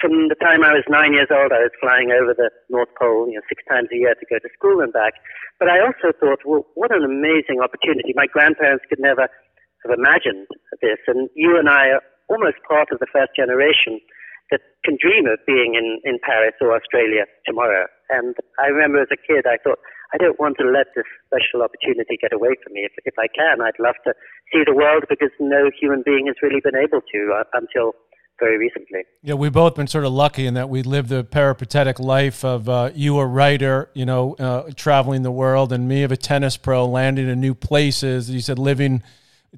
from 0.03 0.27
the 0.27 0.35
time 0.43 0.67
I 0.67 0.75
was 0.75 0.83
nine 0.91 1.15
years 1.15 1.31
old, 1.31 1.55
I 1.55 1.63
was 1.63 1.75
flying 1.79 2.11
over 2.11 2.35
the 2.35 2.51
North 2.67 2.91
Pole, 2.99 3.31
you 3.31 3.39
know, 3.39 3.47
six 3.47 3.63
times 3.71 3.87
a 3.95 3.97
year 3.97 4.19
to 4.19 4.27
go 4.27 4.43
to 4.43 4.51
school 4.59 4.83
and 4.83 4.91
back. 4.91 5.15
But 5.63 5.71
I 5.71 5.79
also 5.79 6.11
thought, 6.19 6.43
well, 6.43 6.67
what 6.75 6.91
an 6.91 7.07
amazing 7.07 7.63
opportunity. 7.63 8.11
My 8.19 8.27
grandparents 8.27 8.85
could 8.91 8.99
never 8.99 9.31
have 9.31 9.93
imagined 9.95 10.51
this. 10.83 10.99
And 11.07 11.31
you 11.39 11.55
and 11.55 11.71
I 11.71 11.95
are 11.97 12.05
almost 12.27 12.59
part 12.67 12.91
of 12.91 12.99
the 12.99 13.07
first 13.15 13.33
generation 13.39 14.03
that 14.51 14.61
can 14.85 14.99
dream 14.99 15.31
of 15.31 15.39
being 15.47 15.79
in, 15.79 16.03
in 16.03 16.19
Paris 16.23 16.59
or 16.61 16.75
Australia 16.75 17.31
tomorrow. 17.47 17.87
And 18.11 18.35
I 18.59 18.69
remember 18.69 19.01
as 19.03 19.09
a 19.13 19.17
kid, 19.17 19.47
I 19.47 19.59
thought, 19.63 19.79
I 20.15 20.19
don't 20.19 20.39
want 20.39 20.57
to 20.59 20.65
let 20.65 20.87
this 20.95 21.05
special 21.27 21.63
opportunity 21.63 22.17
get 22.21 22.33
away 22.33 22.55
from 22.63 22.75
me. 22.75 22.87
If, 22.87 22.93
if 23.05 23.15
I 23.19 23.27
can, 23.27 23.61
I'd 23.61 23.79
love 23.79 23.97
to 24.07 24.15
see 24.53 24.63
the 24.65 24.75
world 24.75 25.05
because 25.09 25.31
no 25.41 25.71
human 25.79 26.03
being 26.05 26.27
has 26.27 26.37
really 26.43 26.61
been 26.63 26.77
able 26.77 27.01
to 27.01 27.21
uh, 27.35 27.45
until 27.55 27.93
very 28.39 28.59
recently. 28.59 29.01
Yeah, 29.23 29.35
we've 29.35 29.53
both 29.53 29.75
been 29.75 29.87
sort 29.87 30.05
of 30.05 30.13
lucky 30.13 30.47
in 30.47 30.55
that 30.55 30.69
we 30.69 30.83
lived 30.83 31.09
the 31.09 31.25
peripatetic 31.25 31.99
life 31.99 32.45
of 32.45 32.69
uh, 32.69 32.91
you, 32.95 33.19
a 33.19 33.27
writer, 33.27 33.91
you 33.95 34.05
know, 34.05 34.35
uh, 34.35 34.71
traveling 34.77 35.23
the 35.23 35.31
world, 35.31 35.73
and 35.73 35.89
me, 35.89 36.03
of 36.03 36.13
a 36.13 36.17
tennis 36.17 36.57
pro, 36.57 36.85
landing 36.85 37.29
in 37.29 37.41
new 37.41 37.55
places. 37.55 38.31
You 38.31 38.41
said 38.41 38.59
living 38.59 39.03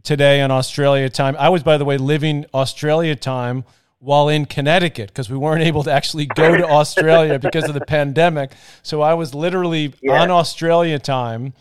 today 0.03 0.41
in 0.41 0.51
Australia 0.51 1.09
time. 1.09 1.37
I 1.39 1.49
was, 1.49 1.63
by 1.63 1.77
the 1.77 1.85
way, 1.85 1.97
living 1.97 2.47
Australia 2.55 3.17
time 3.17 3.65
while 4.01 4.29
in 4.29 4.45
Connecticut 4.45 5.09
because 5.09 5.29
we 5.29 5.37
weren't 5.37 5.63
able 5.63 5.83
to 5.83 5.91
actually 5.91 6.27
go 6.27 6.57
to 6.57 6.67
Australia 6.69 7.39
because 7.39 7.65
of 7.65 7.75
the 7.75 7.85
pandemic. 7.85 8.53
So 8.83 9.03
I 9.03 9.15
was 9.15 9.35
literally 9.35 9.95
yeah. 10.01 10.23
on 10.23 10.31
Australia 10.31 10.99
time, 10.99 11.55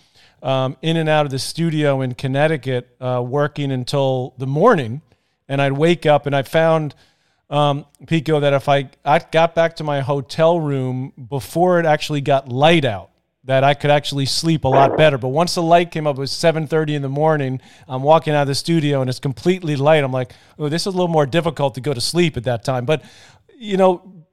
um, 0.43 0.77
in 0.81 0.97
and 0.97 1.09
out 1.09 1.25
of 1.25 1.31
the 1.31 1.39
studio 1.39 2.01
in 2.01 2.13
Connecticut, 2.13 2.95
uh, 3.01 3.23
working 3.25 3.71
until 3.71 4.35
the 4.37 4.47
morning. 4.47 5.01
And 5.49 5.61
I'd 5.61 5.73
wake 5.73 6.05
up 6.05 6.25
and 6.25 6.35
I 6.35 6.43
found, 6.43 6.93
um, 7.49 7.85
Pico, 8.05 8.39
that 8.39 8.53
if 8.53 8.69
I, 8.69 8.89
I 9.03 9.19
got 9.19 9.55
back 9.55 9.77
to 9.77 9.83
my 9.83 10.01
hotel 10.01 10.59
room 10.59 11.13
before 11.29 11.79
it 11.79 11.85
actually 11.85 12.21
got 12.21 12.49
light 12.49 12.85
out, 12.85 13.09
that 13.47 13.63
I 13.63 13.73
could 13.73 13.91
actually 13.91 14.25
sleep 14.25 14.65
a 14.65 14.67
lot 14.67 14.97
better. 14.97 15.17
But 15.17 15.29
once 15.29 15.55
the 15.55 15.61
light 15.61 15.89
came 15.89 16.05
up, 16.05 16.17
it 16.17 16.19
was 16.19 16.31
7:30 16.31 16.95
in 16.95 17.01
the 17.01 17.09
morning. 17.09 17.61
I'm 17.87 18.03
walking 18.03 18.33
out 18.33 18.41
of 18.41 18.47
the 18.47 18.55
studio 18.55 18.99
and 18.99 19.09
it's 19.09 19.19
completely 19.19 19.77
light. 19.77 20.03
I'm 20.03 20.11
like, 20.11 20.33
oh, 20.59 20.67
this 20.67 20.83
is 20.83 20.87
a 20.87 20.91
little 20.91 21.07
more 21.07 21.25
difficult 21.25 21.73
to 21.75 21.81
go 21.81 21.93
to 21.93 22.01
sleep 22.01 22.35
at 22.35 22.43
that 22.43 22.65
time. 22.65 22.85
But 22.85 23.03
you 23.57 23.77
know, 23.77 24.25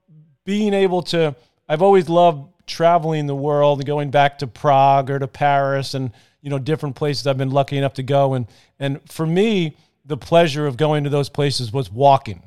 being 0.44 0.74
able 0.74 1.00
to, 1.02 1.34
I've 1.68 1.80
always 1.80 2.08
loved 2.08 2.50
traveling 2.66 3.26
the 3.26 3.36
world 3.36 3.78
and 3.78 3.86
going 3.86 4.10
back 4.10 4.38
to 4.40 4.48
Prague 4.48 5.10
or 5.10 5.18
to 5.20 5.28
Paris 5.28 5.94
and 5.94 6.10
you 6.40 6.50
know 6.50 6.58
different 6.58 6.96
places 6.96 7.26
I've 7.26 7.38
been 7.38 7.50
lucky 7.50 7.78
enough 7.78 7.94
to 7.94 8.02
go. 8.02 8.34
And 8.34 8.46
and 8.80 9.00
for 9.08 9.26
me, 9.26 9.76
the 10.04 10.16
pleasure 10.16 10.66
of 10.66 10.76
going 10.76 11.04
to 11.04 11.10
those 11.10 11.28
places 11.28 11.72
was 11.72 11.88
walking 11.88 12.42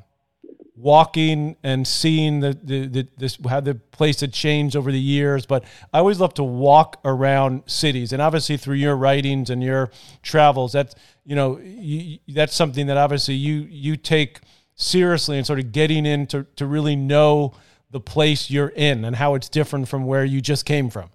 walking 0.80 1.56
and 1.62 1.86
seeing 1.86 2.40
the, 2.40 2.56
the, 2.62 2.86
the, 2.86 3.08
this 3.16 3.38
how 3.48 3.60
the 3.60 3.74
place 3.74 4.20
had 4.20 4.32
changed 4.32 4.76
over 4.76 4.92
the 4.92 5.00
years 5.00 5.44
but 5.44 5.64
i 5.92 5.98
always 5.98 6.20
love 6.20 6.32
to 6.32 6.44
walk 6.44 7.00
around 7.04 7.62
cities 7.66 8.12
and 8.12 8.22
obviously 8.22 8.56
through 8.56 8.76
your 8.76 8.96
writings 8.96 9.50
and 9.50 9.62
your 9.62 9.90
travels 10.22 10.72
that's 10.72 10.94
you 11.24 11.34
know 11.34 11.58
you, 11.58 12.18
that's 12.28 12.54
something 12.54 12.86
that 12.86 12.96
obviously 12.96 13.34
you 13.34 13.66
you 13.70 13.96
take 13.96 14.40
seriously 14.74 15.36
and 15.36 15.46
sort 15.46 15.58
of 15.58 15.72
getting 15.72 16.06
in 16.06 16.26
to, 16.26 16.46
to 16.54 16.64
really 16.64 16.94
know 16.94 17.52
the 17.90 18.00
place 18.00 18.48
you're 18.48 18.68
in 18.68 19.04
and 19.04 19.16
how 19.16 19.34
it's 19.34 19.48
different 19.48 19.88
from 19.88 20.04
where 20.04 20.24
you 20.24 20.40
just 20.40 20.64
came 20.64 20.88
from 20.88 21.10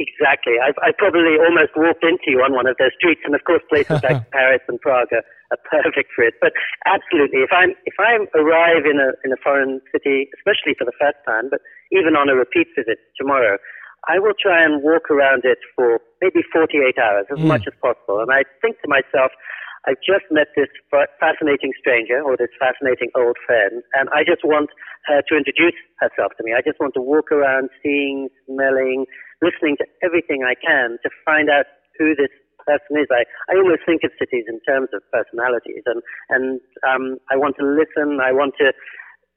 Exactly. 0.00 0.54
I've, 0.58 0.76
I 0.82 0.92
probably 0.96 1.36
almost 1.36 1.72
walked 1.76 2.02
into 2.02 2.24
you 2.28 2.40
on 2.40 2.54
one 2.54 2.66
of 2.66 2.74
those 2.78 2.92
streets, 2.96 3.20
and 3.22 3.34
of 3.34 3.44
course, 3.44 3.60
places 3.68 4.00
like 4.02 4.30
Paris 4.32 4.62
and 4.66 4.80
Prague 4.80 5.12
are, 5.12 5.22
are 5.50 5.60
perfect 5.66 6.10
for 6.14 6.22
it. 6.24 6.34
But 6.40 6.52
absolutely, 6.86 7.42
if 7.42 7.50
I'm 7.52 7.74
if 7.84 7.94
I 7.98 8.22
arrive 8.38 8.86
in 8.86 8.98
a 8.98 9.14
in 9.24 9.32
a 9.32 9.40
foreign 9.42 9.80
city, 9.92 10.30
especially 10.38 10.74
for 10.78 10.84
the 10.84 10.96
first 10.98 11.18
time, 11.26 11.50
but 11.50 11.60
even 11.90 12.14
on 12.14 12.28
a 12.30 12.34
repeat 12.34 12.68
visit 12.74 12.98
tomorrow, 13.18 13.58
I 14.08 14.18
will 14.18 14.34
try 14.38 14.62
and 14.64 14.82
walk 14.82 15.10
around 15.10 15.44
it 15.44 15.58
for 15.76 16.00
maybe 16.22 16.40
48 16.52 16.96
hours, 16.98 17.26
as 17.30 17.38
mm. 17.38 17.50
much 17.50 17.66
as 17.66 17.74
possible. 17.82 18.20
And 18.20 18.30
I 18.32 18.48
think 18.62 18.80
to 18.80 18.88
myself, 18.88 19.32
I've 19.88 20.00
just 20.04 20.28
met 20.30 20.52
this 20.56 20.68
fascinating 21.18 21.72
stranger 21.80 22.20
or 22.20 22.36
this 22.36 22.52
fascinating 22.60 23.08
old 23.16 23.36
friend, 23.46 23.82
and 23.96 24.08
I 24.12 24.24
just 24.24 24.44
want 24.44 24.70
her 25.08 25.22
to 25.24 25.32
introduce 25.36 25.76
herself 25.98 26.32
to 26.36 26.44
me. 26.44 26.52
I 26.52 26.60
just 26.60 26.78
want 26.78 26.92
to 26.94 27.00
walk 27.00 27.32
around 27.32 27.70
seeing, 27.82 28.28
smelling, 28.44 29.06
listening 29.40 29.76
to 29.80 29.86
everything 30.04 30.44
I 30.44 30.54
can 30.54 31.00
to 31.02 31.08
find 31.24 31.48
out 31.48 31.64
who 31.96 32.14
this 32.14 32.32
person 32.66 33.00
is. 33.00 33.08
I, 33.10 33.24
I 33.52 33.56
almost 33.58 33.84
think 33.86 34.02
of 34.04 34.12
cities 34.18 34.44
in 34.48 34.60
terms 34.66 34.88
of 34.92 35.04
personalities, 35.12 35.84
and 35.86 36.00
and 36.30 36.60
um, 36.86 37.18
I 37.30 37.36
want 37.36 37.56
to 37.60 37.66
listen. 37.66 38.20
I 38.20 38.32
want 38.32 38.54
to 38.60 38.72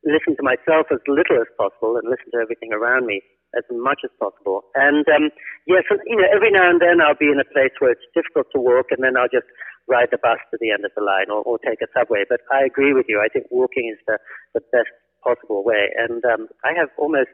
listen 0.03 0.35
to 0.35 0.43
myself 0.43 0.91
as 0.91 0.99
little 1.07 1.39
as 1.39 1.49
possible, 1.57 1.95
and 1.97 2.07
listen 2.09 2.31
to 2.33 2.41
everything 2.43 2.73
around 2.73 3.07
me 3.07 3.21
as 3.55 3.63
much 3.69 4.01
as 4.03 4.11
possible. 4.19 4.65
And 4.75 5.05
um, 5.09 5.29
yes, 5.67 5.85
you 6.05 6.17
know, 6.17 6.27
every 6.33 6.51
now 6.51 6.69
and 6.69 6.81
then 6.81 7.01
I'll 7.01 7.17
be 7.17 7.29
in 7.31 7.39
a 7.39 7.47
place 7.53 7.73
where 7.79 7.93
it's 7.93 8.07
difficult 8.13 8.47
to 8.53 8.59
walk, 8.59 8.89
and 8.91 9.03
then 9.03 9.15
I'll 9.15 9.31
just 9.31 9.47
ride 9.87 10.09
the 10.11 10.21
bus 10.21 10.39
to 10.51 10.57
the 10.59 10.71
end 10.71 10.85
of 10.85 10.95
the 10.95 11.03
line 11.03 11.27
or, 11.27 11.43
or 11.43 11.59
take 11.59 11.83
a 11.83 11.91
subway. 11.91 12.23
But 12.27 12.41
I 12.51 12.63
agree 12.63 12.93
with 12.93 13.05
you. 13.07 13.21
I 13.21 13.29
think 13.29 13.47
walking 13.51 13.91
is 13.91 13.99
the 14.07 14.17
the 14.53 14.61
best 14.71 14.91
possible 15.23 15.63
way, 15.63 15.89
and 15.95 16.23
um, 16.25 16.49
I 16.65 16.73
have 16.75 16.89
almost 16.97 17.31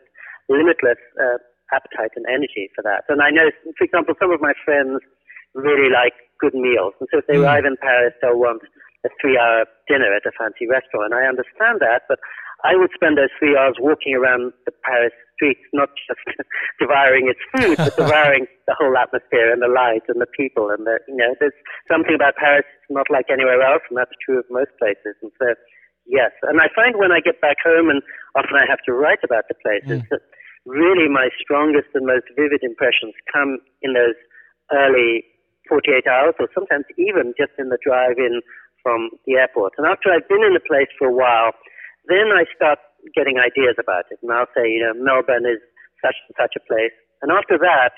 limitless 0.50 1.00
uh, 1.22 1.38
appetite 1.74 2.13
and 2.15 2.25
energy 2.27 2.69
for 2.75 2.81
that. 2.81 3.05
And 3.10 3.22
I 3.22 3.29
know, 3.29 3.50
for 3.77 3.84
example, 3.84 4.15
some 4.19 4.31
of 4.31 4.41
my 4.41 4.53
friends 4.65 5.00
really 5.53 5.89
like 5.89 6.13
good 6.39 6.53
meals. 6.53 6.94
And 7.00 7.08
so 7.12 7.20
if 7.20 7.27
they 7.27 7.36
mm. 7.36 7.44
arrive 7.44 7.65
in 7.65 7.75
Paris, 7.82 8.13
they'll 8.22 8.39
want 8.39 8.62
a 9.06 9.10
three 9.22 9.38
hour 9.38 9.65
dinner 9.88 10.12
at 10.12 10.27
a 10.27 10.34
fancy 10.36 10.68
restaurant. 10.68 11.13
And 11.13 11.15
I 11.15 11.27
understand 11.27 11.79
that, 11.79 12.03
but 12.08 12.20
I 12.68 12.75
would 12.75 12.91
spend 12.91 13.15
those 13.15 13.32
three 13.39 13.56
hours 13.56 13.79
walking 13.79 14.15
around 14.15 14.51
the 14.68 14.75
Paris 14.84 15.15
streets, 15.36 15.63
not 15.72 15.88
just 16.08 16.20
devouring 16.79 17.32
its 17.32 17.39
food, 17.56 17.77
but 17.79 17.96
devouring 18.03 18.48
the 18.68 18.75
whole 18.75 18.96
atmosphere 18.98 19.51
and 19.51 19.63
the 19.63 19.72
light 19.72 20.03
and 20.12 20.20
the 20.20 20.27
people. 20.36 20.68
And 20.68 20.84
the, 20.84 21.00
you 21.08 21.15
know, 21.15 21.32
there's 21.39 21.56
something 21.88 22.15
about 22.15 22.36
Paris 22.36 22.68
that's 22.68 22.91
not 22.91 23.08
like 23.08 23.32
anywhere 23.32 23.63
else, 23.63 23.84
and 23.88 23.96
that's 23.96 24.12
true 24.20 24.39
of 24.39 24.46
most 24.51 24.75
places. 24.75 25.15
And 25.24 25.32
so, 25.39 25.56
yes. 26.03 26.36
And 26.44 26.60
I 26.60 26.68
find 26.75 27.00
when 27.00 27.15
I 27.15 27.24
get 27.24 27.39
back 27.39 27.63
home, 27.63 27.88
and 27.88 28.03
often 28.36 28.60
I 28.60 28.68
have 28.68 28.84
to 28.91 28.91
write 28.91 29.24
about 29.24 29.48
the 29.48 29.56
places, 29.63 30.03
mm. 30.03 30.10
that 30.12 30.24
really 30.68 31.08
my 31.08 31.32
strongest 31.39 31.96
and 31.96 32.03
most 32.03 32.27
vivid 32.36 32.60
impressions 32.60 33.15
come 33.32 33.63
in 33.82 33.96
those 33.96 34.20
early 34.75 35.24
48 35.70 36.10
hours 36.10 36.34
or 36.42 36.50
sometimes 36.52 36.90
even 36.98 37.38
just 37.38 37.54
in 37.62 37.70
the 37.70 37.78
drive 37.80 38.18
in 38.18 38.42
from 38.82 39.14
the 39.30 39.38
airport. 39.38 39.78
And 39.78 39.86
after 39.86 40.10
I've 40.10 40.28
been 40.28 40.44
in 40.44 40.58
the 40.58 40.66
place 40.66 40.90
for 40.98 41.08
a 41.08 41.16
while, 41.16 41.54
then 42.10 42.34
I 42.34 42.50
start 42.56 42.80
getting 43.16 43.38
ideas 43.38 43.78
about 43.78 44.10
it. 44.10 44.20
And 44.26 44.34
I'll 44.34 44.50
say, 44.58 44.68
you 44.68 44.82
know, 44.82 44.98
Melbourne 44.98 45.46
is 45.46 45.62
such 46.02 46.18
and 46.28 46.36
such 46.36 46.58
a 46.58 46.64
place. 46.66 46.96
And 47.22 47.32
after 47.32 47.60
that, 47.60 47.94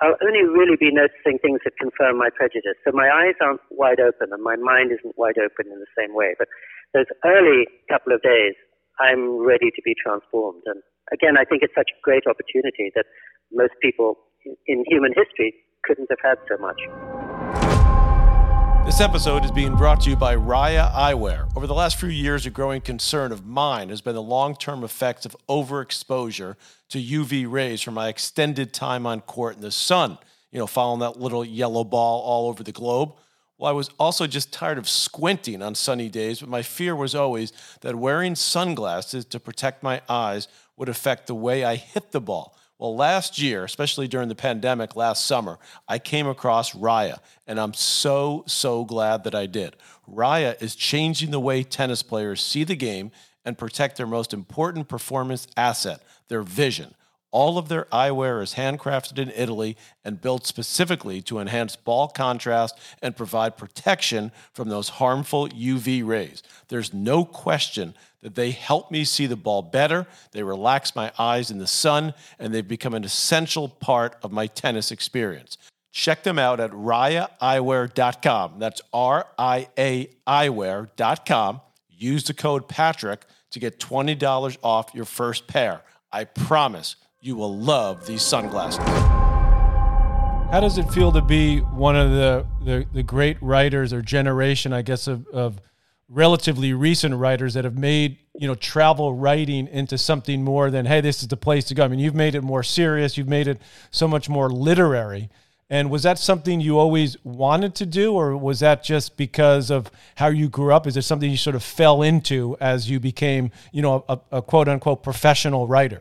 I'll 0.00 0.16
only 0.24 0.48
really 0.48 0.80
be 0.80 0.88
noticing 0.88 1.36
things 1.44 1.60
that 1.68 1.76
confirm 1.76 2.16
my 2.16 2.32
prejudice. 2.32 2.78
So 2.86 2.90
my 2.96 3.12
eyes 3.12 3.36
aren't 3.44 3.60
wide 3.68 4.00
open 4.00 4.32
and 4.32 4.42
my 4.42 4.56
mind 4.56 4.96
isn't 4.96 5.18
wide 5.20 5.36
open 5.36 5.68
in 5.68 5.76
the 5.76 5.92
same 5.92 6.16
way. 6.16 6.32
But 6.40 6.48
those 6.96 7.10
early 7.24 7.68
couple 7.92 8.16
of 8.16 8.24
days, 8.24 8.56
I'm 8.96 9.44
ready 9.44 9.68
to 9.68 9.82
be 9.84 9.92
transformed. 10.00 10.64
And 10.64 10.80
again, 11.12 11.36
I 11.36 11.44
think 11.44 11.60
it's 11.62 11.76
such 11.76 11.92
a 11.92 12.00
great 12.00 12.24
opportunity 12.24 12.88
that 12.96 13.04
most 13.52 13.76
people 13.82 14.16
in 14.66 14.84
human 14.88 15.12
history 15.12 15.52
couldn't 15.82 16.08
have 16.10 16.18
had 16.22 16.38
so 16.48 16.56
much. 16.58 16.80
This 18.86 19.00
episode 19.00 19.44
is 19.44 19.52
being 19.52 19.76
brought 19.76 20.00
to 20.00 20.10
you 20.10 20.16
by 20.16 20.32
Ria 20.32 20.90
Eyewear. 20.94 21.54
Over 21.56 21.66
the 21.66 21.74
last 21.74 21.96
few 21.96 22.08
years, 22.08 22.46
a 22.46 22.50
growing 22.50 22.80
concern 22.80 23.30
of 23.30 23.46
mine 23.46 23.88
has 23.90 24.00
been 24.00 24.14
the 24.14 24.22
long 24.22 24.56
term 24.56 24.82
effects 24.82 25.24
of 25.24 25.36
overexposure 25.48 26.56
to 26.88 26.98
UV 26.98 27.48
rays 27.48 27.82
from 27.82 27.94
my 27.94 28.08
extended 28.08 28.72
time 28.72 29.06
on 29.06 29.20
court 29.20 29.56
in 29.56 29.62
the 29.62 29.70
sun, 29.70 30.18
you 30.50 30.58
know, 30.58 30.66
following 30.66 31.00
that 31.00 31.20
little 31.20 31.44
yellow 31.44 31.84
ball 31.84 32.20
all 32.22 32.48
over 32.48 32.64
the 32.64 32.72
globe. 32.72 33.12
Well, 33.58 33.70
I 33.70 33.72
was 33.74 33.90
also 33.98 34.26
just 34.26 34.52
tired 34.52 34.78
of 34.78 34.88
squinting 34.88 35.60
on 35.62 35.74
sunny 35.74 36.08
days, 36.08 36.40
but 36.40 36.48
my 36.48 36.62
fear 36.62 36.96
was 36.96 37.14
always 37.14 37.52
that 37.82 37.94
wearing 37.94 38.34
sunglasses 38.34 39.26
to 39.26 39.38
protect 39.38 39.82
my 39.82 40.00
eyes 40.08 40.48
would 40.78 40.88
affect 40.88 41.26
the 41.26 41.34
way 41.34 41.62
I 41.62 41.76
hit 41.76 42.10
the 42.10 42.22
ball. 42.22 42.56
Well, 42.80 42.96
last 42.96 43.38
year, 43.38 43.64
especially 43.64 44.08
during 44.08 44.30
the 44.30 44.34
pandemic 44.34 44.96
last 44.96 45.26
summer, 45.26 45.58
I 45.86 45.98
came 45.98 46.26
across 46.26 46.74
Ria, 46.74 47.20
and 47.46 47.60
I'm 47.60 47.74
so, 47.74 48.42
so 48.46 48.86
glad 48.86 49.24
that 49.24 49.34
I 49.34 49.44
did. 49.44 49.76
Ria 50.06 50.56
is 50.60 50.74
changing 50.74 51.30
the 51.30 51.38
way 51.38 51.62
tennis 51.62 52.02
players 52.02 52.42
see 52.42 52.64
the 52.64 52.74
game 52.74 53.10
and 53.44 53.58
protect 53.58 53.98
their 53.98 54.06
most 54.06 54.32
important 54.32 54.88
performance 54.88 55.46
asset, 55.58 56.00
their 56.28 56.40
vision. 56.40 56.94
All 57.32 57.58
of 57.58 57.68
their 57.68 57.84
eyewear 57.86 58.42
is 58.42 58.54
handcrafted 58.54 59.18
in 59.18 59.30
Italy 59.36 59.76
and 60.04 60.20
built 60.20 60.46
specifically 60.46 61.22
to 61.22 61.38
enhance 61.38 61.76
ball 61.76 62.08
contrast 62.08 62.76
and 63.00 63.16
provide 63.16 63.56
protection 63.56 64.32
from 64.52 64.68
those 64.68 64.88
harmful 64.88 65.48
UV 65.48 66.04
rays. 66.04 66.42
There's 66.68 66.92
no 66.92 67.24
question 67.24 67.94
that 68.22 68.34
they 68.34 68.50
help 68.50 68.90
me 68.90 69.04
see 69.04 69.26
the 69.26 69.36
ball 69.36 69.62
better, 69.62 70.06
they 70.32 70.42
relax 70.42 70.94
my 70.94 71.12
eyes 71.18 71.50
in 71.50 71.58
the 71.58 71.66
sun, 71.66 72.14
and 72.38 72.52
they've 72.52 72.66
become 72.66 72.94
an 72.94 73.04
essential 73.04 73.68
part 73.68 74.16
of 74.22 74.32
my 74.32 74.46
tennis 74.46 74.90
experience. 74.90 75.56
Check 75.92 76.22
them 76.22 76.38
out 76.38 76.60
at 76.60 76.70
riaeyewear.com. 76.70 78.58
That's 78.58 78.80
R 78.92 79.26
I 79.38 79.68
A 79.76 80.10
eyewear.com. 80.26 81.60
Use 81.88 82.24
the 82.24 82.34
code 82.34 82.68
Patrick 82.68 83.24
to 83.50 83.58
get 83.58 83.80
$20 83.80 84.56
off 84.62 84.94
your 84.94 85.04
first 85.04 85.46
pair. 85.46 85.82
I 86.12 86.24
promise 86.24 86.96
you 87.22 87.36
will 87.36 87.54
love 87.54 88.06
these 88.06 88.22
sunglasses. 88.22 88.78
How 90.50 90.58
does 90.60 90.78
it 90.78 90.90
feel 90.90 91.12
to 91.12 91.20
be 91.20 91.58
one 91.58 91.94
of 91.94 92.10
the, 92.10 92.46
the, 92.64 92.86
the 92.92 93.02
great 93.02 93.36
writers 93.42 93.92
or 93.92 94.00
generation, 94.00 94.72
I 94.72 94.82
guess, 94.82 95.06
of, 95.06 95.26
of 95.28 95.60
relatively 96.08 96.72
recent 96.72 97.14
writers 97.14 97.54
that 97.54 97.64
have 97.64 97.78
made 97.78 98.18
you 98.34 98.48
know 98.48 98.54
travel 98.54 99.14
writing 99.14 99.68
into 99.68 99.98
something 99.98 100.42
more 100.42 100.70
than 100.70 100.86
hey 100.86 101.00
this 101.00 101.20
is 101.22 101.28
the 101.28 101.36
place 101.36 101.66
to 101.66 101.74
go? 101.74 101.84
I 101.84 101.88
mean 101.88 102.00
you've 102.00 102.14
made 102.14 102.34
it 102.34 102.42
more 102.42 102.62
serious. 102.62 103.16
You've 103.18 103.28
made 103.28 103.46
it 103.46 103.60
so 103.90 104.08
much 104.08 104.28
more 104.28 104.48
literary. 104.50 105.28
And 105.68 105.88
was 105.88 106.02
that 106.02 106.18
something 106.18 106.60
you 106.60 106.78
always 106.78 107.16
wanted 107.22 107.76
to 107.76 107.86
do 107.86 108.14
or 108.14 108.36
was 108.36 108.58
that 108.58 108.82
just 108.82 109.16
because 109.16 109.70
of 109.70 109.88
how 110.16 110.28
you 110.28 110.48
grew 110.48 110.72
up? 110.72 110.86
Is 110.86 110.96
it 110.96 111.02
something 111.02 111.30
you 111.30 111.36
sort 111.36 111.54
of 111.54 111.62
fell 111.62 112.02
into 112.02 112.56
as 112.60 112.90
you 112.90 112.98
became 112.98 113.52
you 113.72 113.82
know 113.82 114.04
a, 114.08 114.18
a 114.32 114.42
quote 114.42 114.68
unquote 114.68 115.02
professional 115.02 115.68
writer 115.68 116.00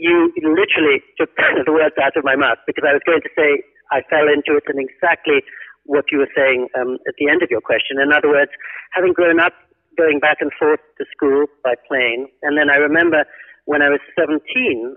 you 0.00 0.32
literally 0.42 1.02
took 1.18 1.30
the 1.66 1.72
words 1.72 1.94
out 2.00 2.16
of 2.16 2.24
my 2.24 2.36
mouth 2.36 2.58
because 2.66 2.84
i 2.86 2.92
was 2.92 3.02
going 3.04 3.22
to 3.22 3.32
say 3.34 3.62
i 3.90 4.00
fell 4.08 4.26
into 4.30 4.56
it 4.56 4.64
and 4.70 4.78
exactly 4.78 5.42
what 5.88 6.04
you 6.12 6.20
were 6.20 6.30
saying 6.36 6.68
um, 6.78 7.00
at 7.08 7.16
the 7.18 7.28
end 7.32 7.42
of 7.42 7.48
your 7.50 7.64
question. 7.64 7.96
In 7.96 8.12
other 8.12 8.28
words, 8.28 8.52
having 8.92 9.16
grown 9.16 9.40
up 9.40 9.56
going 9.96 10.20
back 10.20 10.38
and 10.40 10.52
forth 10.60 10.84
to 11.00 11.04
school 11.10 11.48
by 11.64 11.74
plane, 11.88 12.28
and 12.44 12.56
then 12.56 12.70
I 12.70 12.76
remember 12.76 13.24
when 13.64 13.82
I 13.82 13.88
was 13.88 14.00
17, 14.16 14.40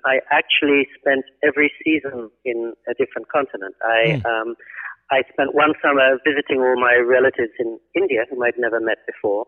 I 0.06 0.20
actually 0.32 0.88
spent 1.00 1.26
every 1.44 1.72
season 1.84 2.30
in 2.46 2.76
a 2.88 2.94
different 2.94 3.32
continent. 3.32 3.76
I 3.82 4.22
mm. 4.22 4.26
um, 4.28 4.56
I 5.12 5.24
spent 5.32 5.56
one 5.56 5.76
summer 5.84 6.20
visiting 6.24 6.64
all 6.64 6.80
my 6.80 6.96
relatives 7.04 7.52
in 7.60 7.80
India, 7.96 8.24
whom 8.30 8.44
I'd 8.44 8.60
never 8.60 8.80
met 8.80 9.00
before, 9.08 9.48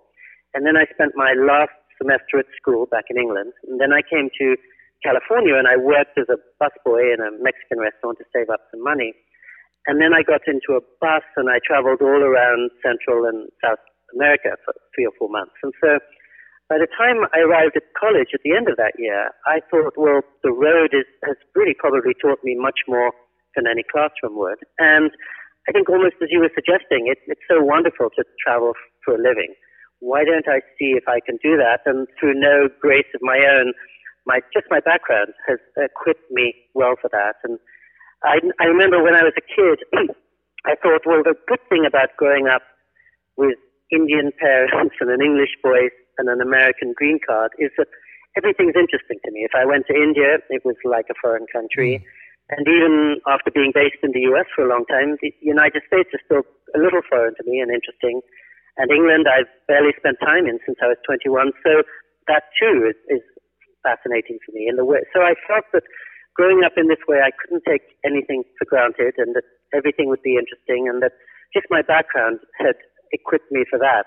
and 0.56 0.66
then 0.66 0.76
I 0.76 0.88
spent 0.96 1.12
my 1.16 1.36
last 1.36 1.76
semester 2.00 2.40
at 2.40 2.48
school 2.60 2.88
back 2.88 3.06
in 3.12 3.20
England, 3.20 3.54
and 3.68 3.80
then 3.80 3.94
I 3.94 4.02
came 4.02 4.28
to 4.40 4.56
California 5.04 5.60
and 5.60 5.68
I 5.68 5.76
worked 5.76 6.18
as 6.18 6.32
a 6.32 6.40
busboy 6.58 7.14
in 7.14 7.20
a 7.20 7.36
Mexican 7.44 7.84
restaurant 7.84 8.18
to 8.24 8.26
save 8.32 8.50
up 8.50 8.64
some 8.72 8.82
money. 8.82 9.14
And 9.86 10.00
then 10.00 10.16
I 10.16 10.24
got 10.24 10.48
into 10.48 10.80
a 10.80 10.84
bus 11.04 11.28
and 11.36 11.52
I 11.52 11.60
traveled 11.60 12.00
all 12.00 12.24
around 12.24 12.72
Central 12.80 13.28
and 13.28 13.52
South 13.60 13.84
America 14.16 14.56
for 14.64 14.74
three 14.96 15.06
or 15.06 15.12
four 15.20 15.28
months. 15.28 15.60
And 15.62 15.76
so 15.84 16.00
by 16.72 16.80
the 16.80 16.88
time 16.88 17.28
I 17.36 17.44
arrived 17.44 17.76
at 17.76 17.84
college 18.00 18.32
at 18.34 18.40
the 18.48 18.56
end 18.56 18.72
of 18.72 18.80
that 18.80 18.96
year, 18.98 19.30
I 19.46 19.60
thought, 19.68 20.00
well, 20.00 20.24
the 20.42 20.56
road 20.56 20.96
is, 20.96 21.06
has 21.28 21.36
really 21.54 21.76
probably 21.76 22.16
taught 22.16 22.40
me 22.44 22.56
much 22.56 22.88
more 22.88 23.12
than 23.56 23.68
any 23.68 23.84
classroom 23.84 24.40
would. 24.40 24.64
And 24.80 25.12
I 25.68 25.72
think 25.72 25.90
almost 25.90 26.16
as 26.24 26.32
you 26.32 26.40
were 26.40 26.52
suggesting, 26.56 27.12
it, 27.12 27.20
it's 27.28 27.44
so 27.52 27.60
wonderful 27.60 28.10
to 28.16 28.24
travel 28.40 28.74
for 29.04 29.16
a 29.16 29.22
living. 29.22 29.54
Why 30.00 30.24
don't 30.24 30.48
I 30.48 30.60
see 30.80 30.96
if 30.96 31.04
I 31.08 31.20
can 31.20 31.38
do 31.44 31.56
that? 31.60 31.84
And 31.86 32.08
through 32.20 32.36
no 32.36 32.68
grace 32.80 33.08
of 33.16 33.22
my 33.22 33.40
own, 33.40 33.72
my 34.26 34.40
just 34.54 34.68
my 34.70 34.80
background 34.80 35.34
has 35.48 35.60
equipped 35.78 36.30
me 36.32 36.54
well 36.74 36.96
for 37.00 37.10
that. 37.12 37.36
And 37.44 37.60
I, 38.24 38.40
I 38.60 38.66
remember 38.66 39.04
when 39.04 39.16
I 39.16 39.24
was 39.24 39.36
a 39.36 39.44
kid, 39.44 39.84
I 40.66 40.76
thought, 40.80 41.04
well, 41.06 41.24
the 41.24 41.36
good 41.48 41.60
thing 41.68 41.84
about 41.86 42.16
growing 42.18 42.48
up 42.48 42.64
with 43.36 43.60
Indian 43.92 44.32
parents 44.40 44.96
and 45.02 45.12
an 45.12 45.22
English 45.22 45.60
voice 45.62 45.96
and 46.18 46.30
an 46.30 46.40
American 46.40 46.94
green 46.96 47.20
card 47.20 47.52
is 47.60 47.72
that 47.78 47.88
everything's 48.38 48.78
interesting 48.80 49.20
to 49.26 49.32
me. 49.32 49.44
If 49.44 49.52
I 49.58 49.66
went 49.66 49.88
to 49.88 49.96
India, 49.96 50.40
it 50.50 50.64
was 50.64 50.76
like 50.86 51.06
a 51.12 51.18
foreign 51.20 51.46
country. 51.52 52.00
Mm. 52.00 52.58
And 52.58 52.68
even 52.68 52.94
after 53.28 53.52
being 53.52 53.72
based 53.74 54.04
in 54.04 54.12
the 54.12 54.28
US 54.34 54.46
for 54.56 54.66
a 54.66 54.70
long 54.70 54.86
time, 54.86 55.18
the 55.22 55.32
United 55.42 55.82
States 55.88 56.12
is 56.14 56.22
still 56.26 56.44
a 56.76 56.80
little 56.80 57.02
foreign 57.08 57.36
to 57.36 57.44
me 57.46 57.60
and 57.60 57.72
interesting. 57.72 58.22
And 58.78 58.92
England, 58.92 59.28
I've 59.30 59.50
barely 59.68 59.94
spent 59.98 60.18
time 60.20 60.46
in 60.48 60.60
since 60.66 60.78
I 60.82 60.88
was 60.88 60.98
21. 61.06 61.54
So 61.64 61.84
that 62.28 62.44
too 62.60 62.90
is, 62.90 62.98
is 63.10 63.24
fascinating 63.84 64.40
for 64.46 64.52
me 64.56 64.66
in 64.68 64.76
the 64.76 64.86
way. 64.86 65.04
So 65.14 65.22
I 65.22 65.36
felt 65.48 65.68
that 65.74 65.84
growing 66.36 66.64
up 66.66 66.74
in 66.78 66.88
this 66.88 67.04
way, 67.08 67.20
I 67.20 67.32
couldn't 67.36 67.64
take 67.68 67.84
anything 68.04 68.44
for 68.58 68.66
granted 68.66 69.16
and 69.18 69.36
that 69.36 69.46
everything 69.76 70.10
would 70.10 70.24
be 70.24 70.40
interesting 70.40 70.90
and 70.90 71.04
that 71.04 71.14
just 71.54 71.68
my 71.70 71.82
background 71.82 72.40
had 72.58 72.76
equipped 73.12 73.52
me 73.52 73.64
for 73.70 73.78
that. 73.78 74.06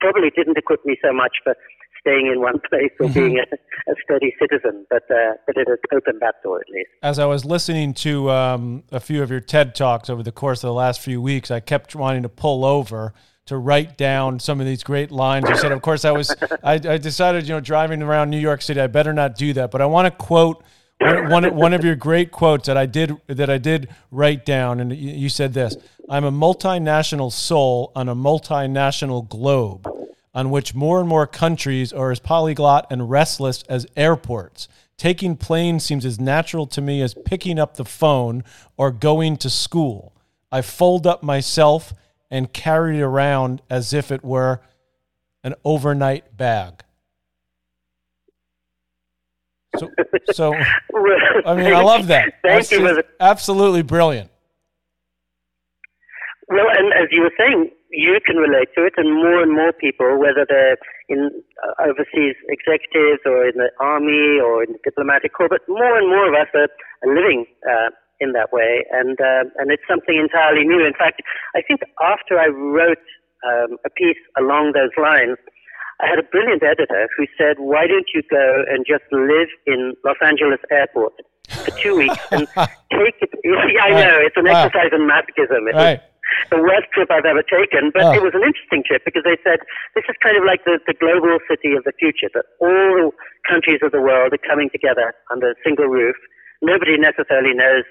Probably 0.00 0.30
didn't 0.30 0.58
equip 0.58 0.84
me 0.84 0.96
so 1.02 1.12
much 1.12 1.42
for 1.42 1.54
staying 2.00 2.30
in 2.32 2.40
one 2.40 2.60
place 2.70 2.90
or 3.00 3.06
mm-hmm. 3.06 3.14
being 3.14 3.38
a, 3.38 3.90
a, 3.90 3.94
steady 4.04 4.34
citizen, 4.40 4.86
but 4.90 5.02
uh, 5.10 5.34
but 5.46 5.56
it 5.56 5.68
has 5.68 5.78
opened 5.92 6.20
that 6.20 6.36
door 6.42 6.60
at 6.60 6.68
least. 6.72 6.90
As 7.02 7.18
I 7.18 7.26
was 7.26 7.44
listening 7.44 7.94
to 7.94 8.30
um, 8.30 8.84
a 8.92 9.00
few 9.00 9.22
of 9.22 9.30
your 9.30 9.40
TED 9.40 9.74
talks 9.74 10.08
over 10.08 10.22
the 10.22 10.32
course 10.32 10.62
of 10.62 10.68
the 10.68 10.74
last 10.74 11.00
few 11.00 11.20
weeks, 11.20 11.50
I 11.50 11.60
kept 11.60 11.94
wanting 11.94 12.22
to 12.22 12.28
pull 12.28 12.64
over 12.64 13.12
to 13.48 13.56
write 13.56 13.96
down 13.96 14.38
some 14.38 14.60
of 14.60 14.66
these 14.66 14.82
great 14.82 15.10
lines. 15.10 15.48
You 15.48 15.56
said, 15.56 15.72
of 15.72 15.80
course, 15.82 16.04
I 16.04 16.12
was 16.12 16.34
I, 16.62 16.74
I 16.74 16.98
decided, 16.98 17.48
you 17.48 17.54
know, 17.54 17.60
driving 17.60 18.02
around 18.02 18.28
New 18.30 18.38
York 18.38 18.60
City, 18.62 18.80
I 18.80 18.86
better 18.86 19.12
not 19.12 19.36
do 19.36 19.52
that, 19.54 19.70
but 19.70 19.80
I 19.80 19.86
want 19.86 20.06
to 20.06 20.10
quote 20.10 20.62
one, 21.00 21.54
one, 21.54 21.74
of 21.74 21.84
your 21.84 21.94
great 21.94 22.32
quotes 22.32 22.66
that 22.66 22.76
I 22.76 22.86
did 22.86 23.16
that 23.28 23.48
I 23.48 23.58
did 23.58 23.88
write 24.10 24.44
down, 24.44 24.80
and 24.80 24.92
you 24.92 25.28
said 25.28 25.54
this: 25.54 25.76
"I'm 26.08 26.24
a 26.24 26.32
multinational 26.32 27.30
soul 27.30 27.92
on 27.94 28.08
a 28.08 28.16
multinational 28.16 29.28
globe, 29.28 29.88
on 30.34 30.50
which 30.50 30.74
more 30.74 30.98
and 30.98 31.08
more 31.08 31.26
countries 31.26 31.92
are 31.92 32.10
as 32.10 32.18
polyglot 32.18 32.88
and 32.90 33.08
restless 33.08 33.62
as 33.68 33.86
airports. 33.96 34.68
Taking 34.96 35.36
planes 35.36 35.84
seems 35.84 36.04
as 36.04 36.18
natural 36.18 36.66
to 36.66 36.80
me 36.80 37.00
as 37.00 37.14
picking 37.14 37.60
up 37.60 37.76
the 37.76 37.84
phone 37.84 38.42
or 38.76 38.90
going 38.90 39.36
to 39.36 39.48
school. 39.48 40.12
I 40.50 40.62
fold 40.62 41.06
up 41.06 41.22
myself 41.22 41.94
and 42.30 42.52
carried 42.52 42.98
it 42.98 43.02
around 43.02 43.62
as 43.70 43.92
if 43.92 44.10
it 44.10 44.24
were 44.24 44.60
an 45.42 45.54
overnight 45.64 46.36
bag." 46.36 46.84
So, 49.76 49.90
so 50.32 50.54
I 51.44 51.54
mean, 51.54 51.72
I 51.74 51.82
love 51.82 52.06
that. 52.08 52.34
Thank 52.42 52.68
That's 52.68 52.72
you. 52.72 53.02
absolutely 53.20 53.82
brilliant. 53.82 54.30
Well, 56.48 56.66
and 56.72 56.92
as 56.94 57.08
you 57.12 57.20
were 57.22 57.34
saying, 57.36 57.70
you 57.90 58.18
can 58.24 58.36
relate 58.36 58.68
to 58.76 58.84
it, 58.84 58.94
and 58.96 59.12
more 59.12 59.42
and 59.42 59.52
more 59.52 59.72
people, 59.72 60.18
whether 60.18 60.46
they're 60.48 60.76
in 61.08 61.30
uh, 61.64 61.88
overseas 61.88 62.36
executives 62.48 63.20
or 63.24 63.48
in 63.48 63.56
the 63.56 63.70
army 63.80 64.40
or 64.40 64.64
in 64.64 64.72
the 64.72 64.78
diplomatic 64.84 65.32
corps, 65.32 65.48
but 65.48 65.60
more 65.68 65.98
and 65.98 66.08
more 66.08 66.28
of 66.28 66.34
us 66.34 66.48
are, 66.54 66.68
are 67.04 67.14
living 67.14 67.44
uh, 67.68 67.90
in 68.20 68.32
that 68.32 68.52
way, 68.52 68.84
and 68.90 69.18
uh, 69.20 69.46
and 69.58 69.70
it's 69.70 69.86
something 69.88 70.16
entirely 70.18 70.66
new. 70.66 70.84
In 70.84 70.94
fact, 70.94 71.22
I 71.54 71.62
think 71.62 71.80
after 72.02 72.38
I 72.38 72.48
wrote 72.48 73.04
um, 73.46 73.78
a 73.86 73.90
piece 73.90 74.20
along 74.36 74.72
those 74.74 74.94
lines, 74.98 75.38
I 76.00 76.06
had 76.06 76.18
a 76.18 76.26
brilliant 76.26 76.62
editor 76.62 77.08
who 77.16 77.26
said, 77.34 77.58
"Why 77.58 77.86
don't 77.86 78.06
you 78.14 78.22
go 78.30 78.62
and 78.70 78.86
just 78.86 79.06
live 79.10 79.50
in 79.66 79.94
Los 80.04 80.18
Angeles 80.22 80.62
Airport 80.70 81.14
for 81.50 81.70
two 81.78 81.96
weeks 81.96 82.18
and 82.30 82.46
take 82.94 83.18
it?" 83.18 83.30
Yeah, 83.42 83.82
I 83.82 83.90
know 83.90 84.14
it's 84.22 84.38
an 84.38 84.46
wow. 84.46 84.66
exercise 84.66 84.94
in 84.94 85.06
masochism. 85.10 85.66
It 85.66 85.74
right. 85.74 86.00
the 86.50 86.62
worst 86.62 86.86
trip 86.94 87.10
I've 87.10 87.26
ever 87.26 87.42
taken, 87.42 87.90
but 87.90 88.02
oh. 88.02 88.12
it 88.14 88.22
was 88.22 88.30
an 88.34 88.46
interesting 88.46 88.86
trip 88.86 89.02
because 89.02 89.26
they 89.26 89.38
said 89.42 89.58
this 89.98 90.06
is 90.06 90.14
kind 90.22 90.38
of 90.38 90.46
like 90.46 90.62
the, 90.62 90.78
the 90.86 90.94
global 90.94 91.38
city 91.50 91.74
of 91.74 91.82
the 91.82 91.94
future, 91.98 92.30
that 92.34 92.46
all 92.62 93.10
countries 93.46 93.82
of 93.82 93.90
the 93.90 94.00
world 94.00 94.30
are 94.30 94.44
coming 94.46 94.70
together 94.70 95.14
under 95.34 95.50
a 95.50 95.58
single 95.66 95.90
roof. 95.90 96.16
Nobody 96.62 96.98
necessarily 96.98 97.54
knows 97.54 97.86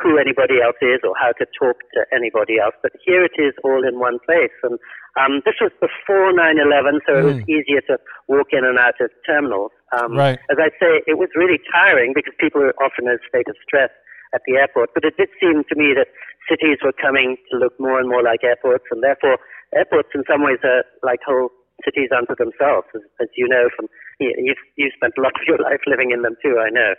who 0.00 0.16
anybody 0.16 0.64
else 0.64 0.80
is 0.80 1.04
or 1.04 1.12
how 1.20 1.32
to 1.36 1.44
talk 1.52 1.76
to 1.92 2.00
anybody 2.12 2.58
else. 2.58 2.74
But 2.82 2.92
here 3.04 3.24
it 3.24 3.36
is 3.36 3.52
all 3.62 3.86
in 3.86 4.00
one 4.00 4.18
place. 4.24 4.54
And 4.64 4.80
um, 5.20 5.44
this 5.44 5.60
was 5.60 5.70
before 5.76 6.32
9-11, 6.32 7.04
so 7.04 7.12
mm. 7.12 7.20
it 7.20 7.24
was 7.24 7.40
hmm. 7.44 7.50
easier 7.50 7.82
to 7.92 7.98
walk 8.28 8.54
in 8.56 8.64
and 8.64 8.78
out 8.78 8.96
of 9.00 9.10
terminals. 9.26 9.72
Um, 9.92 10.16
right. 10.16 10.38
As 10.48 10.56
I 10.56 10.70
say, 10.80 11.02
it 11.06 11.18
was 11.18 11.28
really 11.34 11.58
tiring 11.68 12.12
because 12.14 12.32
people 12.38 12.62
were 12.62 12.74
often 12.80 13.10
in 13.10 13.18
a 13.18 13.22
state 13.28 13.48
of 13.50 13.56
stress 13.60 13.90
at 14.34 14.40
the 14.46 14.56
airport. 14.56 14.94
But 14.94 15.04
it 15.04 15.18
did 15.18 15.28
seem 15.42 15.66
to 15.68 15.74
me 15.74 15.92
that 15.98 16.08
cities 16.48 16.78
were 16.82 16.94
coming 16.94 17.36
to 17.50 17.58
look 17.58 17.74
more 17.78 17.98
and 17.98 18.08
more 18.08 18.22
like 18.22 18.44
airports, 18.44 18.86
and 18.90 19.02
therefore 19.02 19.38
airports 19.74 20.10
in 20.14 20.22
some 20.30 20.42
ways 20.42 20.62
are 20.64 20.84
like 21.02 21.20
whole 21.26 21.50
cities 21.84 22.10
unto 22.14 22.36
themselves, 22.36 22.86
as, 22.94 23.02
as 23.20 23.28
you 23.36 23.48
know 23.48 23.68
from 23.74 23.88
you've 24.20 24.62
you've 24.76 24.94
spent 24.94 25.14
a 25.18 25.22
lot 25.22 25.34
of 25.34 25.44
your 25.46 25.58
life 25.68 25.80
living 25.86 26.10
in 26.10 26.22
them 26.22 26.36
too. 26.42 26.58
I 26.58 26.70
know. 26.70 26.94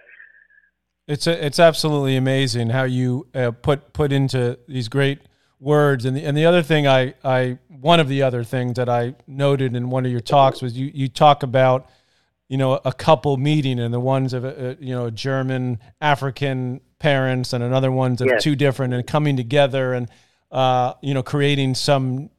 It's 1.08 1.28
a, 1.28 1.46
it's 1.46 1.60
absolutely 1.60 2.16
amazing 2.16 2.70
how 2.70 2.84
you 2.84 3.28
uh, 3.34 3.52
put 3.52 3.94
put 3.94 4.12
into 4.12 4.58
these 4.68 4.88
great 4.88 5.20
words 5.60 6.06
and 6.06 6.18
the, 6.18 6.24
and 6.24 6.36
the 6.36 6.46
other 6.46 6.64
thing 6.64 6.88
I, 6.88 7.14
I 7.24 7.60
one 7.70 8.00
of 8.00 8.08
the 8.08 8.24
other 8.24 8.44
things 8.44 8.76
that 8.76 8.90
I 8.90 9.16
noted 9.28 9.76
in 9.76 9.90
one 9.90 10.06
of 10.06 10.12
your 10.12 10.22
talks 10.22 10.62
was 10.62 10.78
you, 10.78 10.92
you 10.94 11.08
talk 11.08 11.44
about 11.44 11.90
you 12.48 12.58
know 12.58 12.80
a 12.84 12.92
couple 12.92 13.38
meeting 13.38 13.80
and 13.80 13.94
the 13.94 14.00
ones 14.00 14.34
of 14.34 14.44
uh, 14.44 14.76
you 14.80 14.94
know 14.94 15.10
German 15.10 15.80
African 16.02 16.82
parents 17.00 17.54
and 17.54 17.64
another 17.64 17.92
ones 17.92 18.22
of 18.22 18.28
yes. 18.28 18.44
two 18.44 18.56
different 18.56 18.94
and 18.94 19.06
coming 19.06 19.38
together 19.38 19.94
and 19.94 20.10
uh, 20.52 20.94
you 21.02 21.14
know 21.14 21.24
creating 21.24 21.76
some 21.76 22.30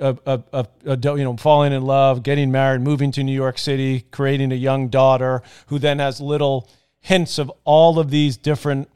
a, 0.00 0.18
a, 0.26 0.66
a, 0.84 0.96
you 0.96 1.24
know 1.24 1.36
falling 1.36 1.72
in 1.72 1.82
love 1.82 2.22
getting 2.22 2.50
married 2.50 2.80
moving 2.80 3.12
to 3.12 3.22
New 3.22 3.34
York 3.34 3.56
City 3.58 4.00
creating 4.10 4.50
a 4.50 4.56
young 4.56 4.88
daughter 4.88 5.42
who 5.66 5.78
then 5.78 5.98
has 5.98 6.20
little 6.20 6.68
hints 7.02 7.38
of 7.38 7.52
all 7.64 7.98
of 7.98 8.10
these 8.10 8.36
different 8.36 8.88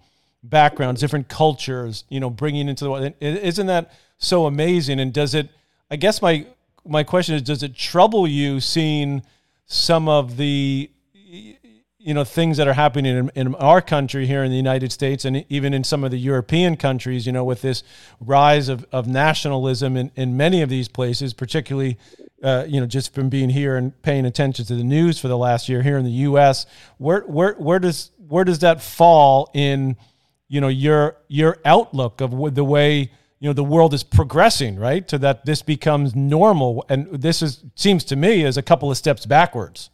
backgrounds, 0.42 1.00
different 1.00 1.28
cultures, 1.28 2.04
you 2.08 2.20
know, 2.20 2.30
bringing 2.30 2.68
into 2.68 2.84
the 2.84 2.90
world. 2.90 3.12
Isn't 3.20 3.66
that 3.66 3.92
so 4.16 4.46
amazing? 4.46 5.00
And 5.00 5.12
does 5.12 5.34
it, 5.34 5.50
I 5.90 5.96
guess 5.96 6.22
my, 6.22 6.46
my 6.86 7.02
question 7.02 7.34
is, 7.34 7.42
does 7.42 7.62
it 7.62 7.74
trouble 7.74 8.26
you 8.26 8.60
seeing 8.60 9.22
some 9.66 10.08
of 10.08 10.36
the, 10.36 10.88
you 11.12 12.14
know, 12.14 12.22
things 12.22 12.56
that 12.58 12.68
are 12.68 12.74
happening 12.74 13.16
in, 13.16 13.30
in 13.34 13.54
our 13.56 13.82
country 13.82 14.26
here 14.26 14.44
in 14.44 14.50
the 14.52 14.56
United 14.56 14.92
States 14.92 15.24
and 15.24 15.44
even 15.48 15.74
in 15.74 15.82
some 15.82 16.04
of 16.04 16.12
the 16.12 16.18
European 16.18 16.76
countries, 16.76 17.26
you 17.26 17.32
know, 17.32 17.44
with 17.44 17.62
this 17.62 17.82
rise 18.20 18.68
of, 18.68 18.86
of 18.92 19.08
nationalism 19.08 19.96
in, 19.96 20.12
in 20.14 20.36
many 20.36 20.62
of 20.62 20.68
these 20.68 20.86
places, 20.86 21.34
particularly 21.34 21.98
uh, 22.42 22.64
you 22.68 22.80
know, 22.80 22.86
just 22.86 23.14
from 23.14 23.28
being 23.28 23.50
here 23.50 23.76
and 23.76 24.00
paying 24.02 24.26
attention 24.26 24.64
to 24.66 24.74
the 24.74 24.84
news 24.84 25.18
for 25.18 25.28
the 25.28 25.38
last 25.38 25.68
year 25.68 25.82
here 25.82 25.96
in 25.96 26.04
the 26.04 26.10
U.S. 26.10 26.66
Where 26.98 27.22
where 27.22 27.54
where 27.54 27.78
does 27.78 28.10
where 28.28 28.44
does 28.44 28.58
that 28.60 28.82
fall 28.82 29.50
in, 29.54 29.96
you 30.48 30.60
know, 30.60 30.68
your 30.68 31.16
your 31.28 31.58
outlook 31.64 32.20
of 32.20 32.54
the 32.54 32.64
way 32.64 33.10
you 33.38 33.48
know 33.48 33.52
the 33.52 33.64
world 33.64 33.94
is 33.94 34.02
progressing, 34.02 34.76
right? 34.76 35.06
To 35.08 35.18
that 35.18 35.46
this 35.46 35.62
becomes 35.62 36.14
normal, 36.14 36.84
and 36.88 37.06
this 37.10 37.42
is 37.42 37.64
seems 37.74 38.04
to 38.04 38.16
me 38.16 38.44
as 38.44 38.56
a 38.56 38.62
couple 38.62 38.90
of 38.90 38.96
steps 38.96 39.26
backwards. 39.26 39.90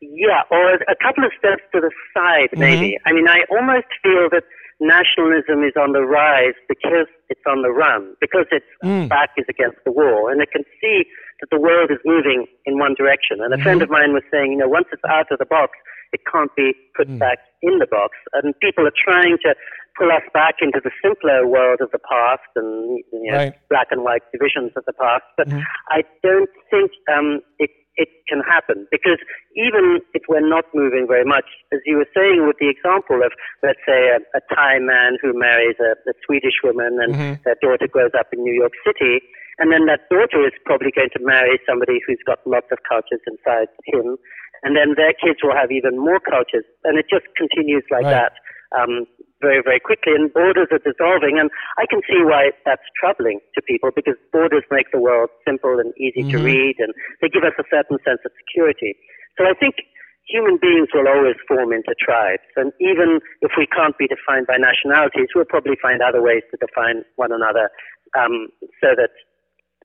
Yeah, 0.00 0.42
or 0.50 0.74
a 0.74 0.96
couple 1.02 1.24
of 1.24 1.32
steps 1.38 1.62
to 1.74 1.80
the 1.80 1.90
side, 2.14 2.48
maybe. 2.56 2.90
Mm-hmm. 2.90 3.08
I 3.08 3.12
mean, 3.12 3.28
I 3.28 3.40
almost 3.50 3.86
feel 4.02 4.28
that 4.30 4.44
nationalism 4.84 5.64
is 5.64 5.72
on 5.80 5.92
the 5.92 6.04
rise 6.04 6.54
because 6.68 7.08
it's 7.32 7.42
on 7.48 7.62
the 7.62 7.72
run, 7.72 8.14
because 8.20 8.46
its 8.52 8.68
mm. 8.84 9.08
back 9.08 9.30
is 9.36 9.46
against 9.48 9.80
the 9.84 9.90
wall, 9.90 10.28
and 10.28 10.40
it 10.40 10.52
can 10.52 10.62
see 10.80 11.08
that 11.40 11.48
the 11.50 11.58
world 11.58 11.90
is 11.90 11.98
moving 12.04 12.46
in 12.66 12.78
one 12.78 12.94
direction. 12.94 13.40
And 13.40 13.52
a 13.52 13.56
mm-hmm. 13.56 13.64
friend 13.64 13.82
of 13.82 13.90
mine 13.90 14.12
was 14.12 14.22
saying, 14.30 14.52
you 14.52 14.58
know, 14.58 14.68
once 14.68 14.86
it's 14.92 15.02
out 15.08 15.32
of 15.32 15.38
the 15.38 15.48
box, 15.48 15.72
it 16.12 16.20
can't 16.30 16.54
be 16.54 16.72
put 16.94 17.08
mm. 17.08 17.18
back 17.18 17.38
in 17.62 17.78
the 17.80 17.88
box. 17.90 18.14
And 18.32 18.54
people 18.60 18.86
are 18.86 18.94
trying 18.94 19.36
to 19.42 19.54
pull 19.98 20.10
us 20.10 20.22
back 20.32 20.56
into 20.60 20.80
the 20.82 20.90
simpler 21.02 21.46
world 21.46 21.80
of 21.80 21.90
the 21.90 21.98
past 21.98 22.46
and 22.56 23.02
you 23.12 23.30
know, 23.30 23.50
right. 23.50 23.54
black 23.68 23.88
and 23.90 24.02
white 24.04 24.22
divisions 24.32 24.70
of 24.76 24.84
the 24.86 24.92
past. 24.92 25.24
But 25.36 25.48
mm-hmm. 25.48 25.64
I 25.90 26.02
don't 26.22 26.50
think 26.70 26.90
um, 27.10 27.40
it 27.58 27.70
it 27.96 28.08
can 28.28 28.40
happen 28.42 28.86
because 28.90 29.18
even 29.54 30.00
if 30.14 30.22
we're 30.28 30.46
not 30.46 30.64
moving 30.74 31.06
very 31.06 31.24
much, 31.24 31.46
as 31.72 31.80
you 31.86 31.96
were 31.96 32.10
saying 32.14 32.46
with 32.46 32.58
the 32.58 32.68
example 32.68 33.22
of, 33.22 33.30
let's 33.62 33.78
say, 33.86 34.10
a, 34.10 34.18
a 34.34 34.42
Thai 34.50 34.82
man 34.82 35.16
who 35.22 35.32
marries 35.34 35.78
a, 35.78 35.94
a 36.08 36.14
Swedish 36.26 36.58
woman 36.62 36.98
and 36.98 37.14
mm-hmm. 37.14 37.34
their 37.44 37.58
daughter 37.62 37.86
grows 37.86 38.12
up 38.18 38.28
in 38.32 38.42
New 38.42 38.54
York 38.54 38.72
City, 38.82 39.22
and 39.58 39.70
then 39.70 39.86
that 39.86 40.10
daughter 40.10 40.42
is 40.42 40.54
probably 40.66 40.90
going 40.90 41.14
to 41.14 41.22
marry 41.22 41.60
somebody 41.62 42.02
who's 42.06 42.20
got 42.26 42.42
lots 42.46 42.66
of 42.74 42.78
cultures 42.88 43.22
inside 43.30 43.70
him, 43.86 44.18
and 44.66 44.74
then 44.74 44.98
their 44.98 45.14
kids 45.14 45.38
will 45.42 45.54
have 45.54 45.70
even 45.70 45.94
more 45.94 46.18
cultures, 46.18 46.66
and 46.82 46.98
it 46.98 47.06
just 47.06 47.26
continues 47.38 47.84
like 47.90 48.02
right. 48.02 48.26
that. 48.26 48.32
Um, 48.74 49.06
very, 49.44 49.60
very 49.60 49.80
quickly, 49.80 50.16
and 50.16 50.32
borders 50.32 50.72
are 50.72 50.80
dissolving. 50.80 51.36
And 51.36 51.52
I 51.76 51.84
can 51.84 52.00
see 52.08 52.24
why 52.24 52.56
that's 52.64 52.88
troubling 52.96 53.44
to 53.54 53.60
people 53.60 53.92
because 53.92 54.16
borders 54.32 54.64
make 54.72 54.88
the 54.88 54.98
world 54.98 55.28
simple 55.44 55.76
and 55.76 55.92
easy 56.00 56.24
mm-hmm. 56.24 56.38
to 56.40 56.44
read, 56.44 56.76
and 56.80 56.96
they 57.20 57.28
give 57.28 57.44
us 57.44 57.52
a 57.60 57.68
certain 57.68 58.00
sense 58.00 58.24
of 58.24 58.32
security. 58.40 58.96
So 59.36 59.44
I 59.44 59.52
think 59.52 59.84
human 60.24 60.56
beings 60.56 60.88
will 60.96 61.04
always 61.04 61.36
form 61.44 61.76
into 61.76 61.92
tribes, 62.00 62.48
and 62.56 62.72
even 62.80 63.20
if 63.44 63.52
we 63.60 63.68
can't 63.68 63.96
be 64.00 64.08
defined 64.08 64.48
by 64.48 64.56
nationalities, 64.56 65.28
we'll 65.36 65.44
probably 65.44 65.76
find 65.76 66.00
other 66.00 66.22
ways 66.24 66.42
to 66.50 66.56
define 66.56 67.04
one 67.20 67.32
another 67.32 67.68
um, 68.16 68.48
so 68.80 68.96
that 68.96 69.12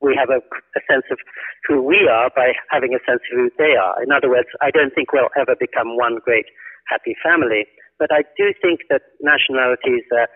we 0.02 0.16
have 0.16 0.30
a, 0.32 0.40
a, 0.40 0.82
sense 0.88 1.04
of 1.12 1.20
who 1.68 1.84
we 1.84 2.08
are 2.08 2.32
by 2.34 2.56
having 2.72 2.96
a 2.96 3.04
sense 3.04 3.20
of 3.20 3.36
who 3.36 3.52
they 3.60 3.76
are. 3.76 4.02
In 4.02 4.16
other 4.16 4.30
words, 4.30 4.48
I 4.62 4.72
don't 4.72 4.96
think 4.96 5.12
we'll 5.12 5.28
ever 5.36 5.60
become 5.60 5.98
one 5.98 6.24
great 6.24 6.46
happy 6.90 7.16
family. 7.22 7.70
But 8.02 8.10
I 8.12 8.24
do 8.36 8.52
think 8.62 8.88
that 8.90 9.04
nationalities 9.22 10.08
are 10.12 10.28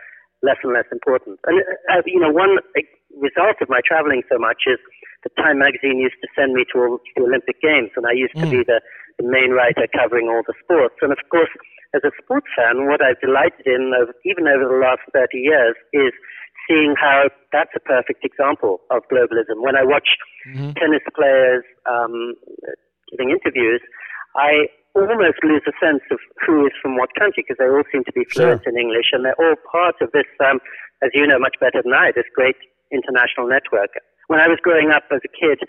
less 0.43 0.59
and 0.61 0.75
less 0.75 0.85
important. 0.91 1.39
And, 1.47 1.63
uh, 1.89 2.03
you 2.05 2.19
know, 2.19 2.29
one 2.29 2.59
result 3.15 3.63
of 3.63 3.71
my 3.71 3.79
traveling 3.79 4.21
so 4.27 4.37
much 4.37 4.67
is 4.67 4.77
that 5.23 5.31
Time 5.39 5.59
magazine 5.59 5.97
used 5.97 6.19
to 6.19 6.27
send 6.35 6.53
me 6.53 6.67
to 6.73 6.75
all 6.79 6.99
the 7.15 7.23
Olympic 7.23 7.63
Games, 7.63 7.95
and 7.95 8.05
I 8.05 8.11
used 8.11 8.35
mm. 8.35 8.43
to 8.43 8.49
be 8.51 8.61
mm. 8.61 8.67
the, 8.67 8.83
the 9.17 9.25
main 9.25 9.55
writer 9.55 9.87
covering 9.95 10.27
all 10.27 10.43
the 10.43 10.53
sports. 10.59 10.99
And 11.01 11.15
of 11.15 11.23
course, 11.31 11.49
as 11.95 12.03
a 12.03 12.11
sports 12.19 12.51
fan, 12.57 12.91
what 12.91 12.99
I've 12.99 13.21
delighted 13.23 13.63
in, 13.65 13.95
over, 13.95 14.11
even 14.27 14.51
over 14.51 14.67
the 14.67 14.81
last 14.83 15.07
30 15.15 15.39
years, 15.39 15.79
is 15.95 16.11
seeing 16.67 16.95
how 16.99 17.29
that's 17.51 17.71
a 17.75 17.79
perfect 17.79 18.23
example 18.23 18.81
of 18.91 19.03
globalism. 19.11 19.63
When 19.63 19.75
I 19.75 19.83
watch 19.83 20.19
mm-hmm. 20.47 20.75
tennis 20.75 21.05
players 21.15 21.63
um, 21.87 22.35
giving 23.11 23.31
interviews, 23.31 23.81
I 24.35 24.67
almost 24.95 25.41
lose 25.43 25.65
a 25.65 25.75
sense 25.81 26.03
of 26.11 26.19
who 26.45 26.65
is 26.65 26.73
from 26.81 26.97
what 26.97 27.09
country 27.17 27.43
because 27.43 27.57
they 27.57 27.69
all 27.69 27.85
seem 27.91 28.03
to 28.05 28.13
be 28.13 28.25
fluent 28.29 28.61
sure. 28.63 28.71
in 28.71 28.77
English 28.77 29.09
and 29.11 29.25
they're 29.25 29.39
all 29.41 29.57
part 29.69 29.97
of 30.01 30.11
this, 30.13 30.29
um, 30.45 30.59
as 31.01 31.09
you 31.13 31.25
know 31.25 31.39
much 31.39 31.57
better 31.59 31.81
than 31.81 31.93
I, 31.93 32.11
this 32.13 32.29
great 32.35 32.57
international 32.93 33.49
network. 33.49 33.97
When 34.27 34.39
I 34.39 34.47
was 34.47 34.61
growing 34.61 34.91
up 34.93 35.03
as 35.09 35.21
a 35.25 35.33
kid, 35.33 35.59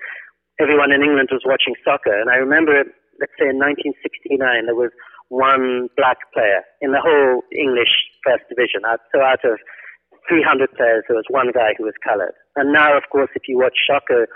everyone 0.61 0.93
in 0.93 1.03
England 1.03 1.33
was 1.33 1.43
watching 1.45 1.75
soccer, 1.83 2.15
and 2.15 2.31
I 2.31 2.37
remember, 2.37 2.85
let's 3.19 3.35
say 3.41 3.49
in 3.49 3.59
1969, 3.59 4.39
there 4.69 4.77
was 4.77 4.93
one 5.29 5.89
black 5.97 6.21
player 6.33 6.63
in 6.81 6.93
the 6.93 7.01
whole 7.01 7.43
English 7.51 7.91
First 8.23 8.45
Division. 8.49 8.85
So 9.11 9.25
out 9.25 9.43
of 9.43 9.59
300 10.29 10.73
players, 10.77 11.05
there 11.09 11.17
was 11.17 11.27
one 11.29 11.51
guy 11.53 11.75
who 11.77 11.85
was 11.85 11.97
colored. 12.05 12.37
And 12.57 12.73
now, 12.73 12.97
of 12.97 13.05
course, 13.11 13.31
if 13.35 13.49
you 13.49 13.59
watch 13.59 13.75
soccer 13.89 14.29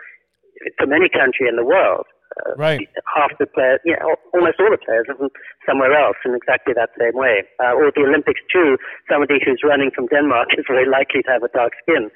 from 0.76 0.92
any 0.92 1.08
country 1.08 1.46
in 1.48 1.56
the 1.56 1.64
world, 1.64 2.06
uh, 2.46 2.54
right. 2.56 2.86
half 3.14 3.32
the 3.38 3.46
players, 3.46 3.80
yeah, 3.84 3.98
almost 4.34 4.60
all 4.60 4.70
the 4.70 4.78
players 4.78 5.06
are 5.08 5.16
from 5.16 5.30
somewhere 5.66 5.94
else 5.94 6.16
in 6.24 6.34
exactly 6.34 6.74
that 6.74 6.90
same 6.98 7.14
way. 7.14 7.42
Uh, 7.58 7.74
or 7.74 7.90
the 7.94 8.04
Olympics 8.06 8.40
too, 8.52 8.76
somebody 9.10 9.42
who's 9.42 9.60
running 9.64 9.90
from 9.94 10.06
Denmark 10.06 10.48
is 10.58 10.64
very 10.68 10.88
likely 10.88 11.22
to 11.26 11.30
have 11.30 11.42
a 11.42 11.52
dark 11.52 11.72
skin. 11.82 12.10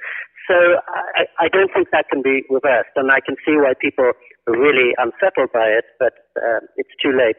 So 0.50 0.82
I, 0.90 1.46
I 1.46 1.48
don't 1.48 1.70
think 1.72 1.90
that 1.92 2.10
can 2.10 2.22
be 2.22 2.42
reversed, 2.50 2.94
and 2.96 3.10
I 3.10 3.20
can 3.22 3.36
see 3.46 3.54
why 3.54 3.74
people 3.78 4.10
really 4.46 4.92
unsettled 4.98 5.50
by 5.52 5.66
it, 5.66 5.84
but 5.98 6.12
uh, 6.36 6.58
it's 6.76 6.90
too 7.02 7.12
late. 7.12 7.36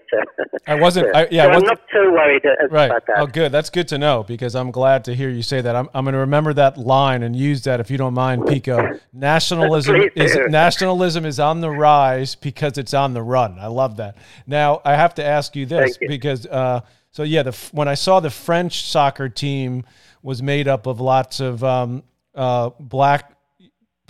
I 0.68 0.76
wasn't. 0.76 1.13
I, 1.16 1.28
yeah, 1.30 1.44
so 1.44 1.50
I 1.50 1.54
wasn't, 1.56 1.63
I'm 1.63 1.68
not 1.68 1.82
so 1.92 2.12
worried 2.12 2.44
right. 2.72 2.86
about 2.86 3.08
that. 3.08 3.18
Oh, 3.18 3.28
good. 3.28 3.52
That's 3.52 3.70
good 3.70 3.88
to 3.89 3.98
know 3.98 4.24
because 4.24 4.56
I'm 4.56 4.72
glad 4.72 5.04
to 5.06 5.16
hear 5.16 5.30
you 5.30 5.42
say 5.42 5.60
that. 5.62 5.76
I'm, 5.76 5.89
I'm 5.94 6.06
going 6.06 6.13
to 6.13 6.20
remember 6.20 6.54
that 6.54 6.78
line 6.78 7.24
and 7.24 7.36
use 7.36 7.63
that 7.63 7.80
if 7.80 7.92
you 7.92 7.98
don't 7.98 8.13
mind, 8.13 8.48
Pico. 8.48 9.00
Nationalism 9.13 10.10
is 10.16 10.38
nationalism 10.50 11.26
is 11.26 11.39
on 11.39 11.62
the 11.62 11.70
rise 11.70 12.36
because 12.36 12.78
it's 12.78 12.94
on 12.94 13.13
the 13.13 13.22
run. 13.22 13.60
I 13.60 13.68
love 13.68 13.98
that. 13.98 14.18
Now 14.48 14.82
I 14.86 14.96
have 14.96 15.13
to 15.16 15.26
ask 15.26 15.56
you 15.56 15.66
this 15.66 15.98
you. 16.00 16.08
because 16.08 16.46
uh, 16.48 16.82
so 17.12 17.24
yeah, 17.24 17.44
the 17.44 17.52
when 17.72 17.88
I 17.88 17.96
saw 17.96 18.20
the 18.20 18.30
French 18.30 18.86
soccer 18.86 19.30
team 19.30 19.84
was 20.22 20.42
made 20.42 20.68
up 20.68 20.88
of 20.88 21.02
lots 21.02 21.39
of 21.39 21.63
um, 21.63 22.04
uh, 22.34 22.70
black 22.80 23.34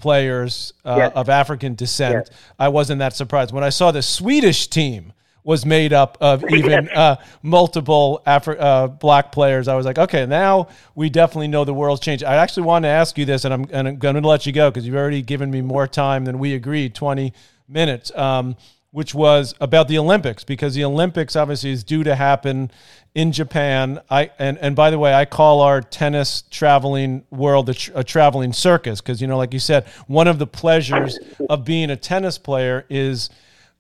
players 0.03 0.73
uh, 0.83 0.95
yes. 0.97 1.13
of 1.15 1.29
African 1.29 1.75
descent, 1.75 2.27
yes. 2.29 2.37
I 2.59 2.67
wasn't 2.67 2.99
that 2.99 3.15
surprised. 3.15 3.53
When 3.53 3.63
I 3.63 3.69
saw 3.69 3.89
the 3.91 4.01
Swedish 4.01 4.67
team 4.67 5.13
was 5.45 5.65
made 5.65 5.93
up 5.93 6.17
of 6.19 6.43
even 6.49 6.89
uh, 6.89 7.15
multiple 7.41 8.21
Afri- 8.27 8.59
uh, 8.59 8.87
black 8.87 9.31
players, 9.31 9.69
I 9.69 9.75
was 9.75 9.85
like, 9.85 9.97
okay, 9.97 10.25
now 10.25 10.67
we 10.93 11.09
definitely 11.09 11.47
know 11.47 11.63
the 11.63 11.73
world's 11.73 12.01
changed. 12.01 12.25
I 12.25 12.35
actually 12.35 12.63
want 12.63 12.83
to 12.83 12.89
ask 12.89 13.17
you 13.17 13.23
this, 13.23 13.45
and 13.45 13.53
I'm, 13.53 13.65
and 13.71 13.87
I'm 13.87 13.95
going 13.95 14.21
to 14.21 14.27
let 14.27 14.45
you 14.45 14.51
go 14.51 14.69
because 14.69 14.85
you've 14.85 14.97
already 14.97 15.21
given 15.21 15.49
me 15.49 15.61
more 15.61 15.87
time 15.87 16.25
than 16.25 16.37
we 16.37 16.53
agreed 16.53 16.93
20 16.93 17.31
minutes. 17.69 18.11
Um, 18.13 18.57
which 18.93 19.15
was 19.15 19.55
about 19.59 19.87
the 19.87 19.97
Olympics 19.97 20.43
because 20.43 20.75
the 20.75 20.83
Olympics 20.83 21.35
obviously 21.35 21.71
is 21.71 21.83
due 21.83 22.03
to 22.03 22.13
happen 22.13 22.69
in 23.15 23.31
Japan. 23.31 23.99
I 24.07 24.29
and 24.37 24.55
and 24.59 24.75
by 24.75 24.91
the 24.91 24.99
way, 24.99 25.15
I 25.15 25.25
call 25.25 25.61
our 25.61 25.81
tennis 25.81 26.43
traveling 26.51 27.25
world 27.31 27.69
a, 27.69 27.75
a 27.95 28.03
traveling 28.03 28.53
circus 28.53 29.01
because 29.01 29.19
you 29.19 29.27
know, 29.27 29.37
like 29.37 29.51
you 29.51 29.57
said, 29.57 29.87
one 30.05 30.27
of 30.27 30.37
the 30.37 30.45
pleasures 30.45 31.17
of 31.49 31.65
being 31.65 31.89
a 31.89 31.95
tennis 31.95 32.37
player 32.37 32.85
is 32.87 33.31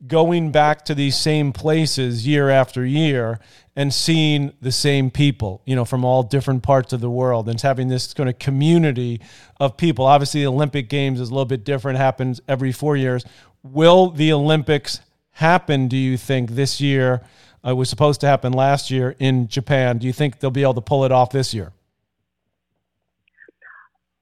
going 0.07 0.51
back 0.51 0.83
to 0.85 0.95
these 0.95 1.15
same 1.15 1.53
places 1.53 2.25
year 2.25 2.49
after 2.49 2.83
year 2.83 3.39
and 3.75 3.93
seeing 3.93 4.51
the 4.61 4.71
same 4.71 5.09
people, 5.09 5.61
you 5.65 5.75
know, 5.75 5.85
from 5.85 6.03
all 6.03 6.23
different 6.23 6.61
parts 6.61 6.91
of 6.91 7.01
the 7.01 7.09
world 7.09 7.47
and 7.47 7.59
having 7.61 7.87
this 7.87 8.13
kind 8.13 8.29
of 8.29 8.37
community 8.37 9.21
of 9.59 9.77
people. 9.77 10.05
Obviously, 10.05 10.41
the 10.41 10.47
Olympic 10.47 10.89
Games 10.89 11.19
is 11.19 11.29
a 11.29 11.33
little 11.33 11.45
bit 11.45 11.63
different, 11.63 11.97
happens 11.97 12.41
every 12.47 12.71
four 12.71 12.97
years. 12.97 13.25
Will 13.63 14.09
the 14.09 14.33
Olympics 14.33 14.99
happen, 15.31 15.87
do 15.87 15.97
you 15.97 16.17
think, 16.17 16.51
this 16.51 16.81
year? 16.81 17.21
Uh, 17.65 17.71
it 17.71 17.75
was 17.75 17.89
supposed 17.89 18.19
to 18.21 18.27
happen 18.27 18.51
last 18.51 18.91
year 18.91 19.15
in 19.19 19.47
Japan. 19.47 19.97
Do 19.97 20.05
you 20.05 20.13
think 20.13 20.39
they'll 20.39 20.51
be 20.51 20.63
able 20.63 20.73
to 20.75 20.81
pull 20.81 21.05
it 21.05 21.11
off 21.11 21.31
this 21.31 21.53
year? 21.53 21.71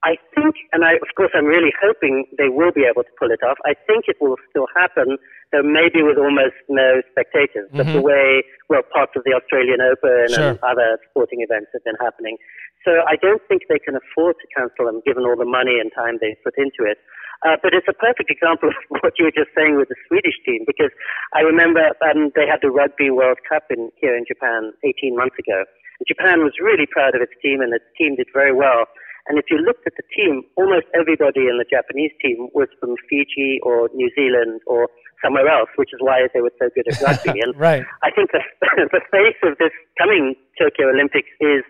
I 0.03 0.17
think, 0.33 0.55
and 0.73 0.83
I, 0.83 0.93
of 0.93 1.13
course, 1.15 1.29
I'm 1.35 1.45
really 1.45 1.73
hoping 1.77 2.25
they 2.37 2.49
will 2.49 2.71
be 2.71 2.85
able 2.89 3.03
to 3.03 3.13
pull 3.19 3.29
it 3.29 3.41
off. 3.43 3.57
I 3.65 3.73
think 3.85 4.05
it 4.07 4.17
will 4.19 4.35
still 4.49 4.65
happen, 4.75 5.17
though 5.51 5.61
maybe 5.61 6.01
with 6.01 6.17
almost 6.17 6.57
no 6.69 7.01
spectators. 7.11 7.69
Mm-hmm. 7.69 7.77
But 7.77 7.93
the 7.93 8.01
way, 8.01 8.43
well, 8.69 8.81
parts 8.81 9.13
of 9.15 9.23
the 9.25 9.33
Australian 9.33 9.81
Open 9.81 10.33
sure. 10.33 10.49
and 10.49 10.59
other 10.65 10.97
sporting 11.09 11.41
events 11.41 11.69
have 11.73 11.83
been 11.83 11.97
happening. 12.01 12.37
So 12.85 13.05
I 13.05 13.15
don't 13.21 13.41
think 13.47 13.69
they 13.69 13.77
can 13.77 13.93
afford 13.93 14.37
to 14.41 14.47
cancel 14.57 14.85
them, 14.89 15.01
given 15.05 15.21
all 15.21 15.37
the 15.37 15.45
money 15.45 15.77
and 15.77 15.91
time 15.93 16.17
they've 16.17 16.41
put 16.43 16.57
into 16.57 16.81
it. 16.81 16.97
Uh, 17.41 17.57
but 17.61 17.73
it's 17.73 17.89
a 17.89 17.97
perfect 17.97 18.29
example 18.29 18.69
of 18.69 18.77
what 19.01 19.17
you 19.17 19.25
were 19.25 19.33
just 19.33 19.49
saying 19.57 19.77
with 19.77 19.89
the 19.89 19.97
Swedish 20.07 20.37
team, 20.45 20.61
because 20.65 20.93
I 21.33 21.41
remember 21.41 21.93
um, 22.05 22.29
they 22.35 22.45
had 22.45 22.61
the 22.61 22.69
Rugby 22.69 23.09
World 23.09 23.41
Cup 23.49 23.65
in, 23.69 23.89
here 23.97 24.15
in 24.15 24.25
Japan 24.29 24.73
18 24.85 25.17
months 25.17 25.37
ago. 25.41 25.65
And 25.97 26.05
Japan 26.05 26.45
was 26.45 26.53
really 26.61 26.85
proud 26.85 27.17
of 27.17 27.21
its 27.21 27.33
team, 27.41 27.61
and 27.61 27.73
its 27.73 27.85
team 27.97 28.15
did 28.15 28.29
very 28.33 28.53
well. 28.53 28.85
And 29.27 29.37
if 29.37 29.45
you 29.49 29.57
looked 29.57 29.85
at 29.85 29.93
the 29.97 30.05
team, 30.13 30.41
almost 30.57 30.89
everybody 30.97 31.45
in 31.45 31.61
the 31.61 31.65
Japanese 31.69 32.13
team 32.21 32.49
was 32.53 32.69
from 32.79 32.97
Fiji 33.09 33.61
or 33.61 33.89
New 33.93 34.09
Zealand 34.17 34.61
or 34.65 34.89
somewhere 35.21 35.47
else, 35.47 35.69
which 35.77 35.93
is 35.93 36.01
why 36.01 36.25
they 36.33 36.41
were 36.41 36.53
so 36.57 36.69
good 36.73 36.89
at 36.89 36.97
rugby. 37.01 37.39
And 37.45 37.53
right. 37.57 37.85
I 38.01 38.09
think 38.09 38.33
the, 38.33 38.41
the 38.97 39.01
face 39.13 39.37
of 39.45 39.57
this 39.57 39.73
coming 39.97 40.33
Tokyo 40.57 40.89
Olympics 40.89 41.29
is 41.39 41.61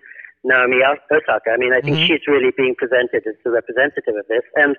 Naomi 0.43 0.79
Osaka. 0.79 1.51
I 1.51 1.57
mean, 1.57 1.73
I 1.75 1.81
think 1.81 1.97
mm-hmm. 1.97 2.07
she's 2.07 2.25
really 2.27 2.55
being 2.55 2.75
presented 2.75 3.27
as 3.27 3.35
the 3.43 3.51
representative 3.51 4.15
of 4.15 4.25
this. 4.27 4.47
And 4.55 4.75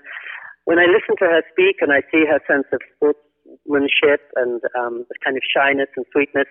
when 0.64 0.79
I 0.79 0.87
listen 0.87 1.16
to 1.18 1.27
her 1.27 1.42
speak 1.51 1.83
and 1.83 1.92
I 1.92 2.03
see 2.11 2.25
her 2.27 2.40
sense 2.46 2.66
of 2.72 2.81
sportsmanship 2.94 4.22
and 4.37 4.62
um, 4.79 5.07
kind 5.25 5.37
of 5.37 5.42
shyness 5.42 5.90
and 5.96 6.07
sweetness, 6.12 6.46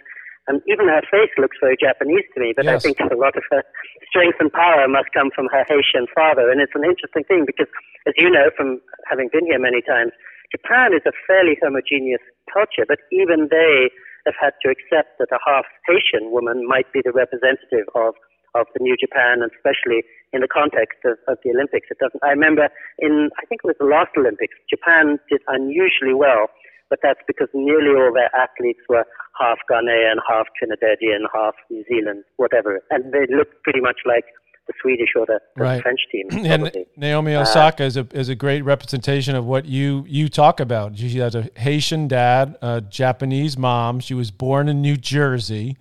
and 0.47 0.61
even 0.65 0.89
her 0.89 1.05
face 1.07 1.31
looks 1.37 1.57
very 1.61 1.77
Japanese 1.77 2.25
to 2.33 2.41
me, 2.41 2.53
but 2.55 2.65
yes. 2.65 2.75
I 2.75 2.79
think 2.81 2.99
a 2.99 3.15
lot 3.15 3.37
of 3.37 3.45
her 3.53 3.63
strength 4.09 4.41
and 4.41 4.51
power 4.51 4.87
must 4.89 5.13
come 5.13 5.29
from 5.31 5.47
her 5.53 5.63
Haitian 5.69 6.09
father. 6.11 6.49
And 6.49 6.59
it's 6.59 6.73
an 6.73 6.83
interesting 6.83 7.23
thing 7.29 7.45
because, 7.45 7.69
as 8.09 8.13
you 8.17 8.29
know 8.29 8.49
from 8.57 8.81
having 9.05 9.29
been 9.31 9.45
here 9.45 9.61
many 9.61 9.85
times, 9.85 10.11
Japan 10.49 10.91
is 10.97 11.05
a 11.05 11.13
fairly 11.29 11.55
homogeneous 11.61 12.25
culture, 12.51 12.83
but 12.89 12.99
even 13.13 13.47
they 13.53 13.93
have 14.25 14.35
had 14.35 14.53
to 14.65 14.69
accept 14.69 15.17
that 15.21 15.31
a 15.31 15.39
half 15.45 15.65
Haitian 15.87 16.33
woman 16.33 16.67
might 16.67 16.91
be 16.91 17.01
the 17.05 17.13
representative 17.13 17.87
of 17.95 18.17
of 18.53 18.67
the 18.75 18.83
new 18.83 18.99
Japan, 18.99 19.39
and 19.39 19.51
especially 19.55 20.03
in 20.33 20.41
the 20.41 20.47
context 20.47 20.99
of, 21.05 21.17
of 21.27 21.37
the 21.43 21.51
Olympics. 21.51 21.87
It 21.91 21.97
doesn't. 21.99 22.23
I 22.23 22.29
remember 22.29 22.69
in 22.99 23.29
I 23.37 23.45
think 23.45 23.61
it 23.63 23.67
was 23.67 23.75
the 23.79 23.85
last 23.85 24.11
Olympics, 24.17 24.55
Japan 24.69 25.19
did 25.29 25.41
unusually 25.47 26.13
well, 26.13 26.47
but 26.89 26.99
that's 27.01 27.19
because 27.27 27.47
nearly 27.53 27.91
all 27.95 28.13
their 28.13 28.33
athletes 28.35 28.81
were 28.87 29.05
half 29.39 29.59
Ghanaian, 29.69 30.19
half 30.27 30.47
Trinidadian, 30.55 31.27
half 31.33 31.55
New 31.69 31.83
Zealand, 31.87 32.23
whatever, 32.37 32.81
and 32.89 33.11
they 33.13 33.27
looked 33.33 33.61
pretty 33.63 33.81
much 33.81 34.01
like 34.05 34.25
the 34.67 34.73
Swedish 34.81 35.09
or 35.15 35.25
the, 35.25 35.39
the 35.55 35.63
right. 35.63 35.81
French 35.81 35.99
team. 36.11 36.27
And 36.45 36.71
Naomi 36.95 37.35
uh, 37.35 37.41
Osaka 37.41 37.83
uh, 37.83 37.87
is 37.87 37.97
a 37.97 38.07
is 38.11 38.29
a 38.29 38.35
great 38.35 38.61
representation 38.61 39.35
of 39.35 39.45
what 39.45 39.65
you 39.65 40.05
you 40.07 40.29
talk 40.29 40.59
about. 40.59 40.97
She 40.97 41.17
has 41.17 41.35
a 41.35 41.49
Haitian 41.57 42.07
dad, 42.07 42.57
a 42.61 42.81
Japanese 42.81 43.57
mom. 43.57 43.99
She 43.99 44.13
was 44.13 44.31
born 44.31 44.69
in 44.69 44.81
New 44.81 44.97
Jersey 44.97 45.77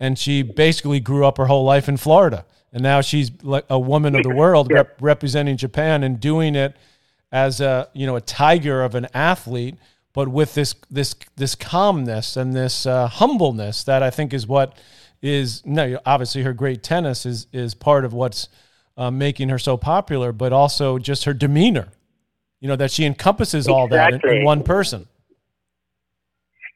and 0.00 0.18
she 0.18 0.42
basically 0.42 1.00
grew 1.00 1.24
up 1.24 1.38
her 1.38 1.46
whole 1.46 1.64
life 1.64 1.88
in 1.88 1.96
Florida. 1.96 2.44
And 2.74 2.82
now 2.82 3.00
she's 3.00 3.30
like 3.42 3.64
a 3.70 3.78
woman 3.78 4.16
of 4.16 4.24
the 4.24 4.34
world 4.34 4.68
yeah. 4.68 4.78
rep- 4.78 4.96
representing 5.00 5.56
Japan 5.56 6.02
and 6.02 6.18
doing 6.18 6.56
it 6.56 6.76
as 7.30 7.60
a, 7.60 7.88
you 7.92 8.04
know, 8.04 8.16
a 8.16 8.20
tiger 8.20 8.82
of 8.82 8.96
an 8.96 9.06
athlete, 9.14 9.76
but 10.12 10.28
with 10.28 10.54
this, 10.54 10.74
this, 10.90 11.14
this 11.36 11.54
calmness 11.54 12.36
and 12.36 12.52
this 12.52 12.84
uh, 12.84 13.06
humbleness 13.06 13.84
that 13.84 14.02
I 14.02 14.10
think 14.10 14.34
is 14.34 14.48
what 14.48 14.76
is, 15.22 15.64
no, 15.64 15.98
obviously 16.04 16.42
her 16.42 16.52
great 16.52 16.82
tennis 16.82 17.24
is, 17.24 17.46
is 17.52 17.74
part 17.74 18.04
of 18.04 18.12
what's 18.12 18.48
uh, 18.96 19.10
making 19.10 19.50
her 19.50 19.58
so 19.58 19.76
popular, 19.76 20.32
but 20.32 20.52
also 20.52 20.98
just 20.98 21.24
her 21.24 21.32
demeanor, 21.32 21.88
you 22.60 22.66
know, 22.66 22.76
that 22.76 22.90
she 22.90 23.04
encompasses 23.04 23.68
all 23.68 23.86
that 23.88 24.14
in, 24.14 24.20
in 24.28 24.44
one 24.44 24.64
person. 24.64 25.06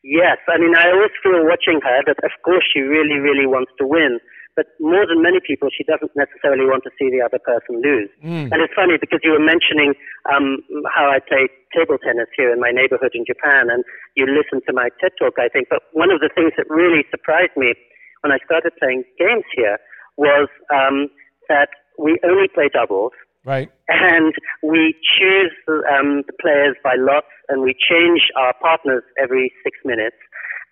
Yes, 0.04 0.38
I 0.48 0.58
mean, 0.58 0.74
I 0.76 0.90
always 0.92 1.10
feel 1.22 1.44
watching 1.44 1.80
her 1.82 2.02
that, 2.06 2.24
of 2.24 2.30
course, 2.44 2.64
she 2.72 2.80
really, 2.80 3.18
really 3.18 3.46
wants 3.46 3.72
to 3.78 3.86
win. 3.86 4.20
But 4.58 4.74
more 4.82 5.06
than 5.06 5.22
many 5.22 5.38
people, 5.38 5.70
she 5.70 5.86
doesn't 5.86 6.10
necessarily 6.18 6.66
want 6.66 6.82
to 6.82 6.90
see 6.98 7.14
the 7.14 7.22
other 7.22 7.38
person 7.38 7.78
lose. 7.78 8.10
Mm. 8.26 8.50
And 8.50 8.58
it's 8.58 8.74
funny 8.74 8.98
because 8.98 9.22
you 9.22 9.30
were 9.30 9.38
mentioning 9.38 9.94
um, 10.26 10.66
how 10.90 11.06
I 11.06 11.22
play 11.22 11.46
table 11.70 11.94
tennis 12.02 12.26
here 12.34 12.50
in 12.50 12.58
my 12.58 12.74
neighborhood 12.74 13.14
in 13.14 13.22
Japan, 13.22 13.70
and 13.70 13.86
you 14.18 14.26
listened 14.26 14.66
to 14.66 14.74
my 14.74 14.90
TED 14.98 15.14
talk, 15.14 15.38
I 15.38 15.46
think. 15.46 15.70
But 15.70 15.86
one 15.94 16.10
of 16.10 16.18
the 16.18 16.26
things 16.34 16.58
that 16.58 16.66
really 16.66 17.06
surprised 17.06 17.54
me 17.54 17.78
when 18.26 18.34
I 18.34 18.42
started 18.42 18.74
playing 18.82 19.06
games 19.14 19.46
here 19.54 19.78
was 20.18 20.50
um, 20.74 21.06
that 21.46 21.70
we 21.94 22.18
only 22.26 22.50
play 22.50 22.66
doubles. 22.66 23.14
Right. 23.46 23.70
And 23.86 24.34
we 24.66 24.98
choose 25.06 25.54
um, 25.86 26.26
the 26.26 26.34
players 26.42 26.74
by 26.82 26.98
lots, 26.98 27.30
and 27.46 27.62
we 27.62 27.78
change 27.78 28.26
our 28.34 28.58
partners 28.58 29.06
every 29.22 29.54
six 29.62 29.78
minutes. 29.86 30.18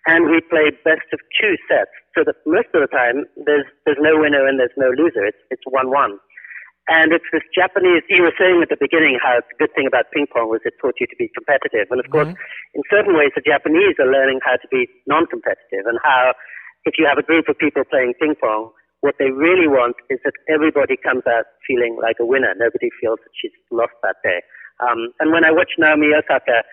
And 0.07 0.31
we 0.31 0.39
play 0.39 0.71
best 0.87 1.03
of 1.11 1.19
two 1.35 1.59
sets, 1.67 1.91
so 2.15 2.23
that 2.23 2.39
most 2.47 2.71
of 2.71 2.79
the 2.79 2.87
time 2.87 3.27
there's 3.43 3.67
there's 3.83 3.99
no 3.99 4.15
winner 4.15 4.47
and 4.47 4.55
there's 4.55 4.75
no 4.79 4.95
loser. 4.95 5.27
It's 5.27 5.39
it's 5.51 5.67
one 5.67 5.91
one. 5.91 6.15
And 6.87 7.11
it's 7.11 7.27
this 7.35 7.43
Japanese. 7.51 8.07
You 8.07 8.23
were 8.23 8.31
saying 8.39 8.63
at 8.63 8.71
the 8.71 8.79
beginning 8.79 9.19
how 9.19 9.43
the 9.43 9.55
good 9.59 9.75
thing 9.75 9.83
about 9.83 10.07
ping 10.15 10.23
pong 10.31 10.47
was 10.47 10.63
it 10.63 10.79
taught 10.79 10.95
you 11.03 11.07
to 11.11 11.17
be 11.19 11.27
competitive, 11.35 11.91
and 11.91 11.99
of 11.99 12.07
course, 12.07 12.31
mm-hmm. 12.31 12.79
in 12.79 12.81
certain 12.87 13.19
ways, 13.19 13.35
the 13.35 13.43
Japanese 13.43 13.99
are 13.99 14.07
learning 14.07 14.39
how 14.47 14.55
to 14.55 14.67
be 14.71 14.87
non-competitive, 15.03 15.83
and 15.83 15.99
how 15.99 16.31
if 16.87 16.95
you 16.95 17.03
have 17.03 17.19
a 17.19 17.27
group 17.27 17.51
of 17.51 17.59
people 17.59 17.83
playing 17.91 18.15
ping 18.15 18.39
pong, 18.39 18.71
what 19.03 19.19
they 19.19 19.35
really 19.35 19.67
want 19.67 19.99
is 20.09 20.23
that 20.23 20.33
everybody 20.47 20.95
comes 20.95 21.27
out 21.27 21.43
feeling 21.67 21.99
like 21.99 22.15
a 22.23 22.25
winner. 22.25 22.55
Nobody 22.55 22.87
feels 23.03 23.19
that 23.19 23.35
she's 23.35 23.51
lost 23.69 23.93
that 24.01 24.15
day. 24.23 24.39
Um, 24.79 25.11
and 25.19 25.35
when 25.35 25.43
I 25.43 25.51
watch 25.51 25.75
Naomi 25.77 26.15
Osaka, 26.15 26.63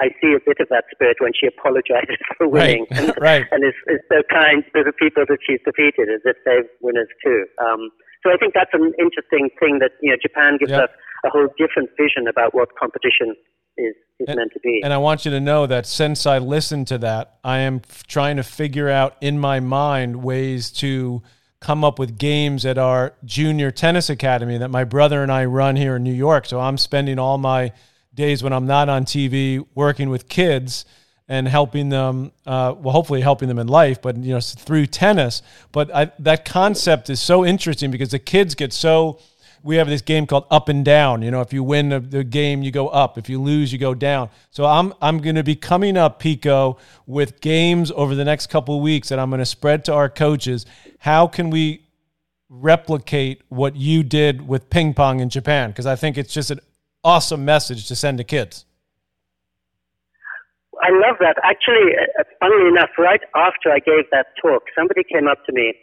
I 0.00 0.08
see 0.20 0.32
a 0.32 0.40
bit 0.40 0.56
of 0.60 0.68
that 0.70 0.84
spirit 0.90 1.18
when 1.20 1.32
she 1.36 1.46
apologizes 1.46 2.16
for 2.38 2.48
winning 2.48 2.86
right. 2.90 2.98
and, 2.98 3.14
right. 3.20 3.46
and 3.50 3.64
is, 3.64 3.76
is 3.88 4.00
so 4.08 4.22
kind 4.30 4.64
to 4.74 4.82
the 4.84 4.92
people 4.92 5.24
that 5.28 5.38
she's 5.44 5.60
defeated 5.64 6.08
as 6.08 6.22
if 6.24 6.36
they're 6.44 6.64
winners 6.80 7.08
too. 7.22 7.44
Um, 7.60 7.90
so 8.24 8.32
I 8.32 8.36
think 8.36 8.54
that's 8.54 8.72
an 8.72 8.92
interesting 8.98 9.50
thing 9.58 9.80
that 9.80 9.92
you 10.00 10.10
know 10.10 10.16
Japan 10.22 10.56
gives 10.58 10.70
yep. 10.70 10.84
us 10.84 10.90
a 11.24 11.30
whole 11.30 11.48
different 11.58 11.90
vision 11.98 12.26
about 12.28 12.54
what 12.54 12.68
competition 12.78 13.34
is, 13.76 13.94
is 14.20 14.28
and, 14.28 14.36
meant 14.36 14.52
to 14.52 14.60
be. 14.60 14.80
And 14.82 14.92
I 14.92 14.98
want 14.98 15.24
you 15.24 15.30
to 15.32 15.40
know 15.40 15.66
that 15.66 15.86
since 15.86 16.26
I 16.26 16.38
listened 16.38 16.86
to 16.88 16.98
that, 16.98 17.38
I 17.44 17.58
am 17.58 17.82
f- 17.88 18.06
trying 18.06 18.36
to 18.36 18.42
figure 18.42 18.88
out 18.88 19.16
in 19.20 19.38
my 19.38 19.60
mind 19.60 20.22
ways 20.22 20.70
to 20.72 21.22
come 21.60 21.84
up 21.84 21.98
with 21.98 22.18
games 22.18 22.66
at 22.66 22.76
our 22.76 23.14
junior 23.24 23.70
tennis 23.70 24.10
academy 24.10 24.58
that 24.58 24.68
my 24.68 24.84
brother 24.84 25.22
and 25.22 25.30
I 25.30 25.44
run 25.44 25.76
here 25.76 25.96
in 25.96 26.02
New 26.02 26.12
York. 26.12 26.46
So 26.46 26.60
I'm 26.60 26.76
spending 26.76 27.18
all 27.18 27.38
my 27.38 27.72
days 28.14 28.42
when 28.42 28.52
I'm 28.52 28.66
not 28.66 28.88
on 28.88 29.04
TV 29.04 29.64
working 29.74 30.10
with 30.10 30.28
kids 30.28 30.84
and 31.28 31.48
helping 31.48 31.88
them, 31.88 32.32
uh, 32.46 32.74
well, 32.76 32.92
hopefully 32.92 33.20
helping 33.20 33.48
them 33.48 33.58
in 33.58 33.66
life, 33.66 34.02
but 34.02 34.16
you 34.16 34.34
know, 34.34 34.40
through 34.40 34.86
tennis. 34.86 35.42
But 35.70 35.94
I, 35.94 36.12
that 36.18 36.44
concept 36.44 37.08
is 37.08 37.20
so 37.20 37.44
interesting 37.44 37.90
because 37.90 38.10
the 38.10 38.18
kids 38.18 38.54
get 38.54 38.72
so 38.72 39.18
we 39.62 39.76
have 39.76 39.88
this 39.88 40.02
game 40.02 40.26
called 40.26 40.46
up 40.50 40.68
and 40.68 40.84
down. 40.84 41.22
You 41.22 41.30
know, 41.30 41.40
if 41.40 41.52
you 41.52 41.62
win 41.62 41.88
the, 41.88 42.24
game, 42.24 42.62
you 42.62 42.70
go 42.70 42.88
up. 42.88 43.16
If 43.16 43.28
you 43.28 43.40
lose, 43.40 43.72
you 43.72 43.78
go 43.78 43.94
down. 43.94 44.30
So 44.50 44.64
I'm 44.64 44.92
I'm 45.00 45.18
going 45.18 45.36
to 45.36 45.44
be 45.44 45.54
coming 45.54 45.96
up, 45.96 46.18
Pico, 46.18 46.78
with 47.06 47.40
games 47.40 47.90
over 47.92 48.14
the 48.14 48.24
next 48.24 48.48
couple 48.48 48.76
of 48.76 48.82
weeks 48.82 49.08
that 49.08 49.18
I'm 49.18 49.30
going 49.30 49.38
to 49.38 49.46
spread 49.46 49.84
to 49.86 49.94
our 49.94 50.08
coaches. 50.08 50.66
How 50.98 51.26
can 51.26 51.50
we 51.50 51.86
replicate 52.48 53.42
what 53.48 53.76
you 53.76 54.02
did 54.02 54.46
with 54.46 54.68
ping 54.68 54.94
pong 54.94 55.20
in 55.20 55.28
Japan? 55.28 55.70
Because 55.70 55.86
I 55.86 55.96
think 55.96 56.18
it's 56.18 56.34
just 56.34 56.50
an 56.50 56.60
awesome 57.04 57.44
message 57.44 57.88
to 57.88 57.96
send 57.96 58.18
to 58.18 58.24
kids. 58.24 58.64
I 60.82 60.90
love 60.90 61.16
that. 61.20 61.36
Actually, 61.44 61.94
uh, 61.94 62.24
funnily 62.40 62.68
enough, 62.68 62.90
right 62.98 63.20
after 63.36 63.70
I 63.70 63.78
gave 63.78 64.10
that 64.10 64.34
talk, 64.40 64.64
somebody 64.74 65.02
came 65.06 65.28
up 65.28 65.38
to 65.46 65.52
me 65.52 65.74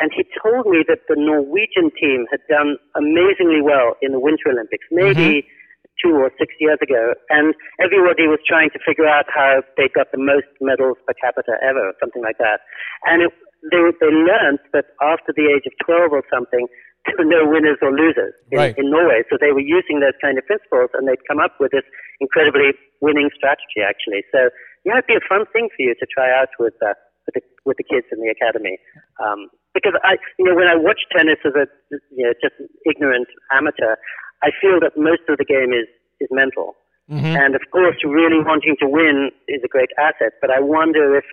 and 0.00 0.10
he 0.14 0.22
told 0.34 0.66
me 0.66 0.86
that 0.86 1.06
the 1.08 1.18
Norwegian 1.18 1.90
team 1.98 2.26
had 2.30 2.40
done 2.48 2.78
amazingly 2.94 3.62
well 3.62 3.98
in 4.02 4.12
the 4.12 4.20
Winter 4.20 4.50
Olympics, 4.50 4.86
maybe 4.90 5.42
mm-hmm. 5.42 5.90
two 5.98 6.14
or 6.14 6.30
six 6.38 6.54
years 6.58 6.78
ago, 6.82 7.14
and 7.30 7.54
everybody 7.82 8.30
was 8.30 8.38
trying 8.46 8.70
to 8.70 8.78
figure 8.78 9.06
out 9.06 9.26
how 9.26 9.62
they 9.76 9.90
got 9.90 10.10
the 10.14 10.22
most 10.22 10.46
medals 10.60 10.98
per 11.06 11.14
capita 11.18 11.58
ever, 11.62 11.90
or 11.90 11.94
something 11.98 12.22
like 12.22 12.38
that. 12.38 12.62
And 13.10 13.26
it, 13.26 13.32
they, 13.74 13.82
they 13.98 14.10
learned 14.14 14.62
that 14.72 14.94
after 15.02 15.34
the 15.34 15.50
age 15.50 15.66
of 15.66 15.74
12 15.82 16.14
or 16.14 16.22
something, 16.30 16.70
there 17.08 17.24
were 17.24 17.32
no 17.32 17.42
winners 17.48 17.80
or 17.80 17.90
losers 17.90 18.36
in, 18.52 18.58
right. 18.58 18.76
in 18.76 18.92
Norway. 18.92 19.24
So 19.32 19.40
they 19.40 19.52
were 19.52 19.64
using 19.64 20.04
those 20.04 20.16
kind 20.20 20.36
of 20.36 20.44
principles, 20.44 20.92
and 20.92 21.08
they'd 21.08 21.24
come 21.24 21.40
up 21.40 21.56
with 21.58 21.72
this 21.72 21.84
incredibly 22.20 22.76
winning 23.00 23.32
strategy, 23.32 23.80
actually. 23.80 24.28
So 24.28 24.52
yeah, 24.84 25.00
it'd 25.00 25.10
be 25.10 25.16
a 25.16 25.24
fun 25.24 25.48
thing 25.52 25.72
for 25.72 25.82
you 25.82 25.94
to 25.96 26.06
try 26.06 26.28
out 26.28 26.52
with 26.60 26.76
uh, 26.84 26.94
with 27.26 27.34
the 27.34 27.42
with 27.64 27.76
the 27.76 27.86
kids 27.88 28.06
in 28.12 28.20
the 28.20 28.30
academy. 28.30 28.78
Um, 29.20 29.48
because 29.74 29.94
I, 30.02 30.16
you 30.38 30.44
know, 30.44 30.54
when 30.54 30.68
I 30.68 30.76
watch 30.76 31.00
tennis 31.14 31.38
as 31.44 31.54
a 31.56 31.66
you 32.12 32.24
know 32.24 32.34
just 32.42 32.56
ignorant 32.86 33.28
amateur, 33.52 33.96
I 34.42 34.50
feel 34.60 34.80
that 34.80 34.96
most 34.96 35.24
of 35.28 35.38
the 35.38 35.44
game 35.44 35.72
is 35.72 35.88
is 36.20 36.28
mental. 36.30 36.76
Mm-hmm. 37.10 37.36
And 37.40 37.54
of 37.54 37.62
course, 37.72 37.96
really 38.04 38.40
wanting 38.44 38.76
to 38.80 38.86
win 38.88 39.30
is 39.48 39.64
a 39.64 39.68
great 39.68 39.88
asset. 39.96 40.36
But 40.40 40.50
I 40.50 40.60
wonder 40.60 41.16
if 41.16 41.24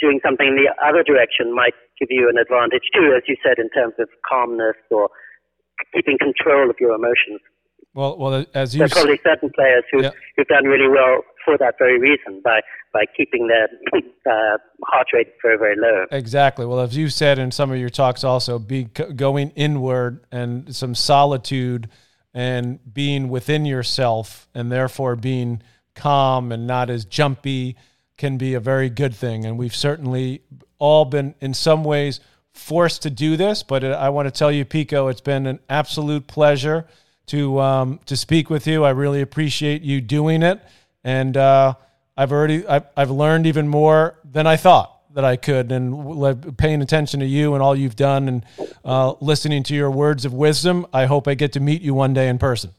doing 0.00 0.20
something 0.24 0.48
in 0.48 0.56
the 0.56 0.72
other 0.82 1.02
direction 1.02 1.54
might 1.54 1.74
give 1.98 2.08
you 2.10 2.28
an 2.28 2.38
advantage 2.38 2.88
too, 2.94 3.14
as 3.16 3.22
you 3.28 3.36
said, 3.44 3.58
in 3.58 3.68
terms 3.70 3.94
of 3.98 4.08
calmness 4.28 4.76
or 4.90 5.10
keeping 5.94 6.18
control 6.18 6.70
of 6.70 6.76
your 6.80 6.94
emotions. 6.94 7.40
Well, 7.94 8.16
well, 8.18 8.46
as 8.54 8.74
you 8.74 8.78
there's 8.80 8.92
probably 8.92 9.20
certain 9.24 9.50
players 9.54 9.82
who 9.90 10.02
yeah. 10.02 10.10
who've 10.36 10.46
done 10.46 10.64
really 10.64 10.88
well 10.88 11.22
for 11.44 11.58
that 11.58 11.74
very 11.78 11.98
reason 11.98 12.40
by 12.44 12.60
by 12.92 13.04
keeping 13.16 13.48
their 13.48 13.68
uh, 14.30 14.58
heart 14.84 15.08
rate 15.12 15.28
very 15.42 15.58
very 15.58 15.74
low. 15.76 16.06
Exactly. 16.12 16.66
Well, 16.66 16.80
as 16.80 16.96
you 16.96 17.08
said 17.08 17.38
in 17.38 17.50
some 17.50 17.72
of 17.72 17.78
your 17.78 17.88
talks, 17.88 18.22
also 18.22 18.60
be 18.60 18.84
going 18.84 19.50
inward 19.50 20.24
and 20.30 20.74
some 20.74 20.94
solitude 20.94 21.88
and 22.32 22.78
being 22.92 23.28
within 23.28 23.66
yourself, 23.66 24.48
and 24.54 24.70
therefore 24.70 25.16
being 25.16 25.60
calm 25.96 26.52
and 26.52 26.68
not 26.68 26.88
as 26.88 27.04
jumpy 27.04 27.76
can 28.20 28.36
be 28.36 28.54
a 28.54 28.60
very 28.60 28.88
good 28.90 29.14
thing. 29.14 29.46
And 29.46 29.58
we've 29.58 29.74
certainly 29.74 30.42
all 30.78 31.04
been 31.04 31.34
in 31.40 31.54
some 31.54 31.82
ways 31.82 32.20
forced 32.52 33.02
to 33.02 33.10
do 33.10 33.36
this. 33.36 33.62
But 33.64 33.82
I 33.82 34.10
want 34.10 34.26
to 34.26 34.30
tell 34.30 34.52
you, 34.52 34.64
Pico, 34.64 35.08
it's 35.08 35.22
been 35.22 35.46
an 35.46 35.58
absolute 35.68 36.26
pleasure 36.26 36.86
to 37.26 37.60
um, 37.60 38.00
to 38.06 38.16
speak 38.16 38.50
with 38.50 38.66
you. 38.66 38.84
I 38.84 38.90
really 38.90 39.22
appreciate 39.22 39.82
you 39.82 40.00
doing 40.00 40.42
it, 40.42 40.60
and 41.02 41.36
uh, 41.36 41.74
I've 42.16 42.32
already 42.32 42.66
I've, 42.66 42.86
I've 42.96 43.10
learned 43.10 43.46
even 43.46 43.68
more 43.68 44.18
than 44.24 44.46
I 44.46 44.56
thought 44.56 44.96
that 45.14 45.24
I 45.24 45.36
could, 45.36 45.72
and 45.72 46.56
paying 46.58 46.82
attention 46.82 47.20
to 47.20 47.26
you 47.26 47.54
and 47.54 47.62
all 47.62 47.74
you've 47.74 47.96
done, 47.96 48.28
and 48.28 48.44
uh, 48.84 49.14
listening 49.20 49.62
to 49.64 49.74
your 49.74 49.90
words 49.90 50.24
of 50.24 50.34
wisdom. 50.34 50.86
I 50.92 51.06
hope 51.06 51.26
I 51.26 51.34
get 51.34 51.52
to 51.52 51.60
meet 51.60 51.82
you 51.82 51.94
one 51.94 52.14
day 52.14 52.28
in 52.28 52.38
person. 52.38 52.70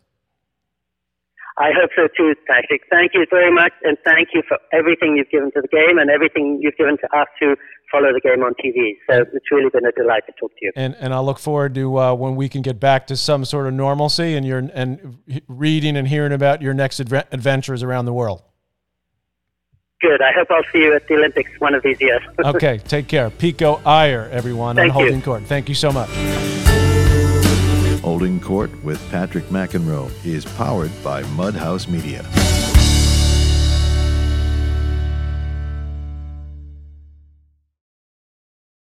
I 1.61 1.69
hope 1.79 1.91
so 1.95 2.07
too, 2.17 2.33
Patrick. 2.47 2.81
Thank 2.89 3.11
you 3.13 3.27
very 3.29 3.53
much, 3.53 3.71
and 3.83 3.95
thank 4.03 4.29
you 4.33 4.41
for 4.47 4.57
everything 4.73 5.15
you've 5.15 5.29
given 5.29 5.51
to 5.51 5.61
the 5.61 5.67
game 5.67 5.99
and 5.99 6.09
everything 6.09 6.57
you've 6.59 6.75
given 6.75 6.97
to 6.97 7.15
us 7.15 7.27
who 7.39 7.55
follow 7.91 8.11
the 8.11 8.19
game 8.19 8.41
on 8.41 8.53
TV. 8.53 8.95
So 9.07 9.25
it's 9.31 9.51
really 9.51 9.69
been 9.69 9.85
a 9.85 9.91
delight 9.91 10.23
to 10.25 10.33
talk 10.39 10.49
to 10.49 10.65
you. 10.65 10.71
And 10.75 10.95
and 10.99 11.13
I 11.13 11.19
look 11.19 11.37
forward 11.37 11.75
to 11.75 11.99
uh, 11.99 12.13
when 12.15 12.35
we 12.35 12.49
can 12.49 12.63
get 12.63 12.79
back 12.79 13.05
to 13.07 13.15
some 13.15 13.45
sort 13.45 13.67
of 13.67 13.75
normalcy 13.75 14.35
and 14.35 14.43
you're 14.43 14.69
and 14.73 15.19
reading 15.47 15.97
and 15.97 16.07
hearing 16.07 16.33
about 16.33 16.63
your 16.63 16.73
next 16.73 16.99
adve- 16.99 17.27
adventures 17.31 17.83
around 17.83 18.05
the 18.05 18.13
world. 18.13 18.41
Good. 20.01 20.19
I 20.19 20.31
hope 20.35 20.47
I'll 20.49 20.63
see 20.73 20.79
you 20.79 20.95
at 20.95 21.07
the 21.07 21.13
Olympics 21.13 21.51
one 21.59 21.75
of 21.75 21.83
these 21.83 22.01
years. 22.01 22.23
okay. 22.43 22.79
Take 22.79 23.07
care. 23.07 23.29
Pico 23.29 23.79
Iyer, 23.85 24.27
everyone, 24.31 24.77
Thank 24.77 24.89
on 24.89 24.93
Holding 24.93 25.17
you. 25.17 25.21
Court. 25.21 25.43
Thank 25.43 25.69
you 25.69 25.75
so 25.75 25.91
much. 25.91 26.09
Holding 28.11 28.41
Court 28.41 28.69
with 28.83 28.99
Patrick 29.09 29.45
McEnroe 29.45 30.11
is 30.25 30.43
powered 30.43 30.91
by 31.01 31.23
Mudhouse 31.23 31.87
Media. 31.87 32.25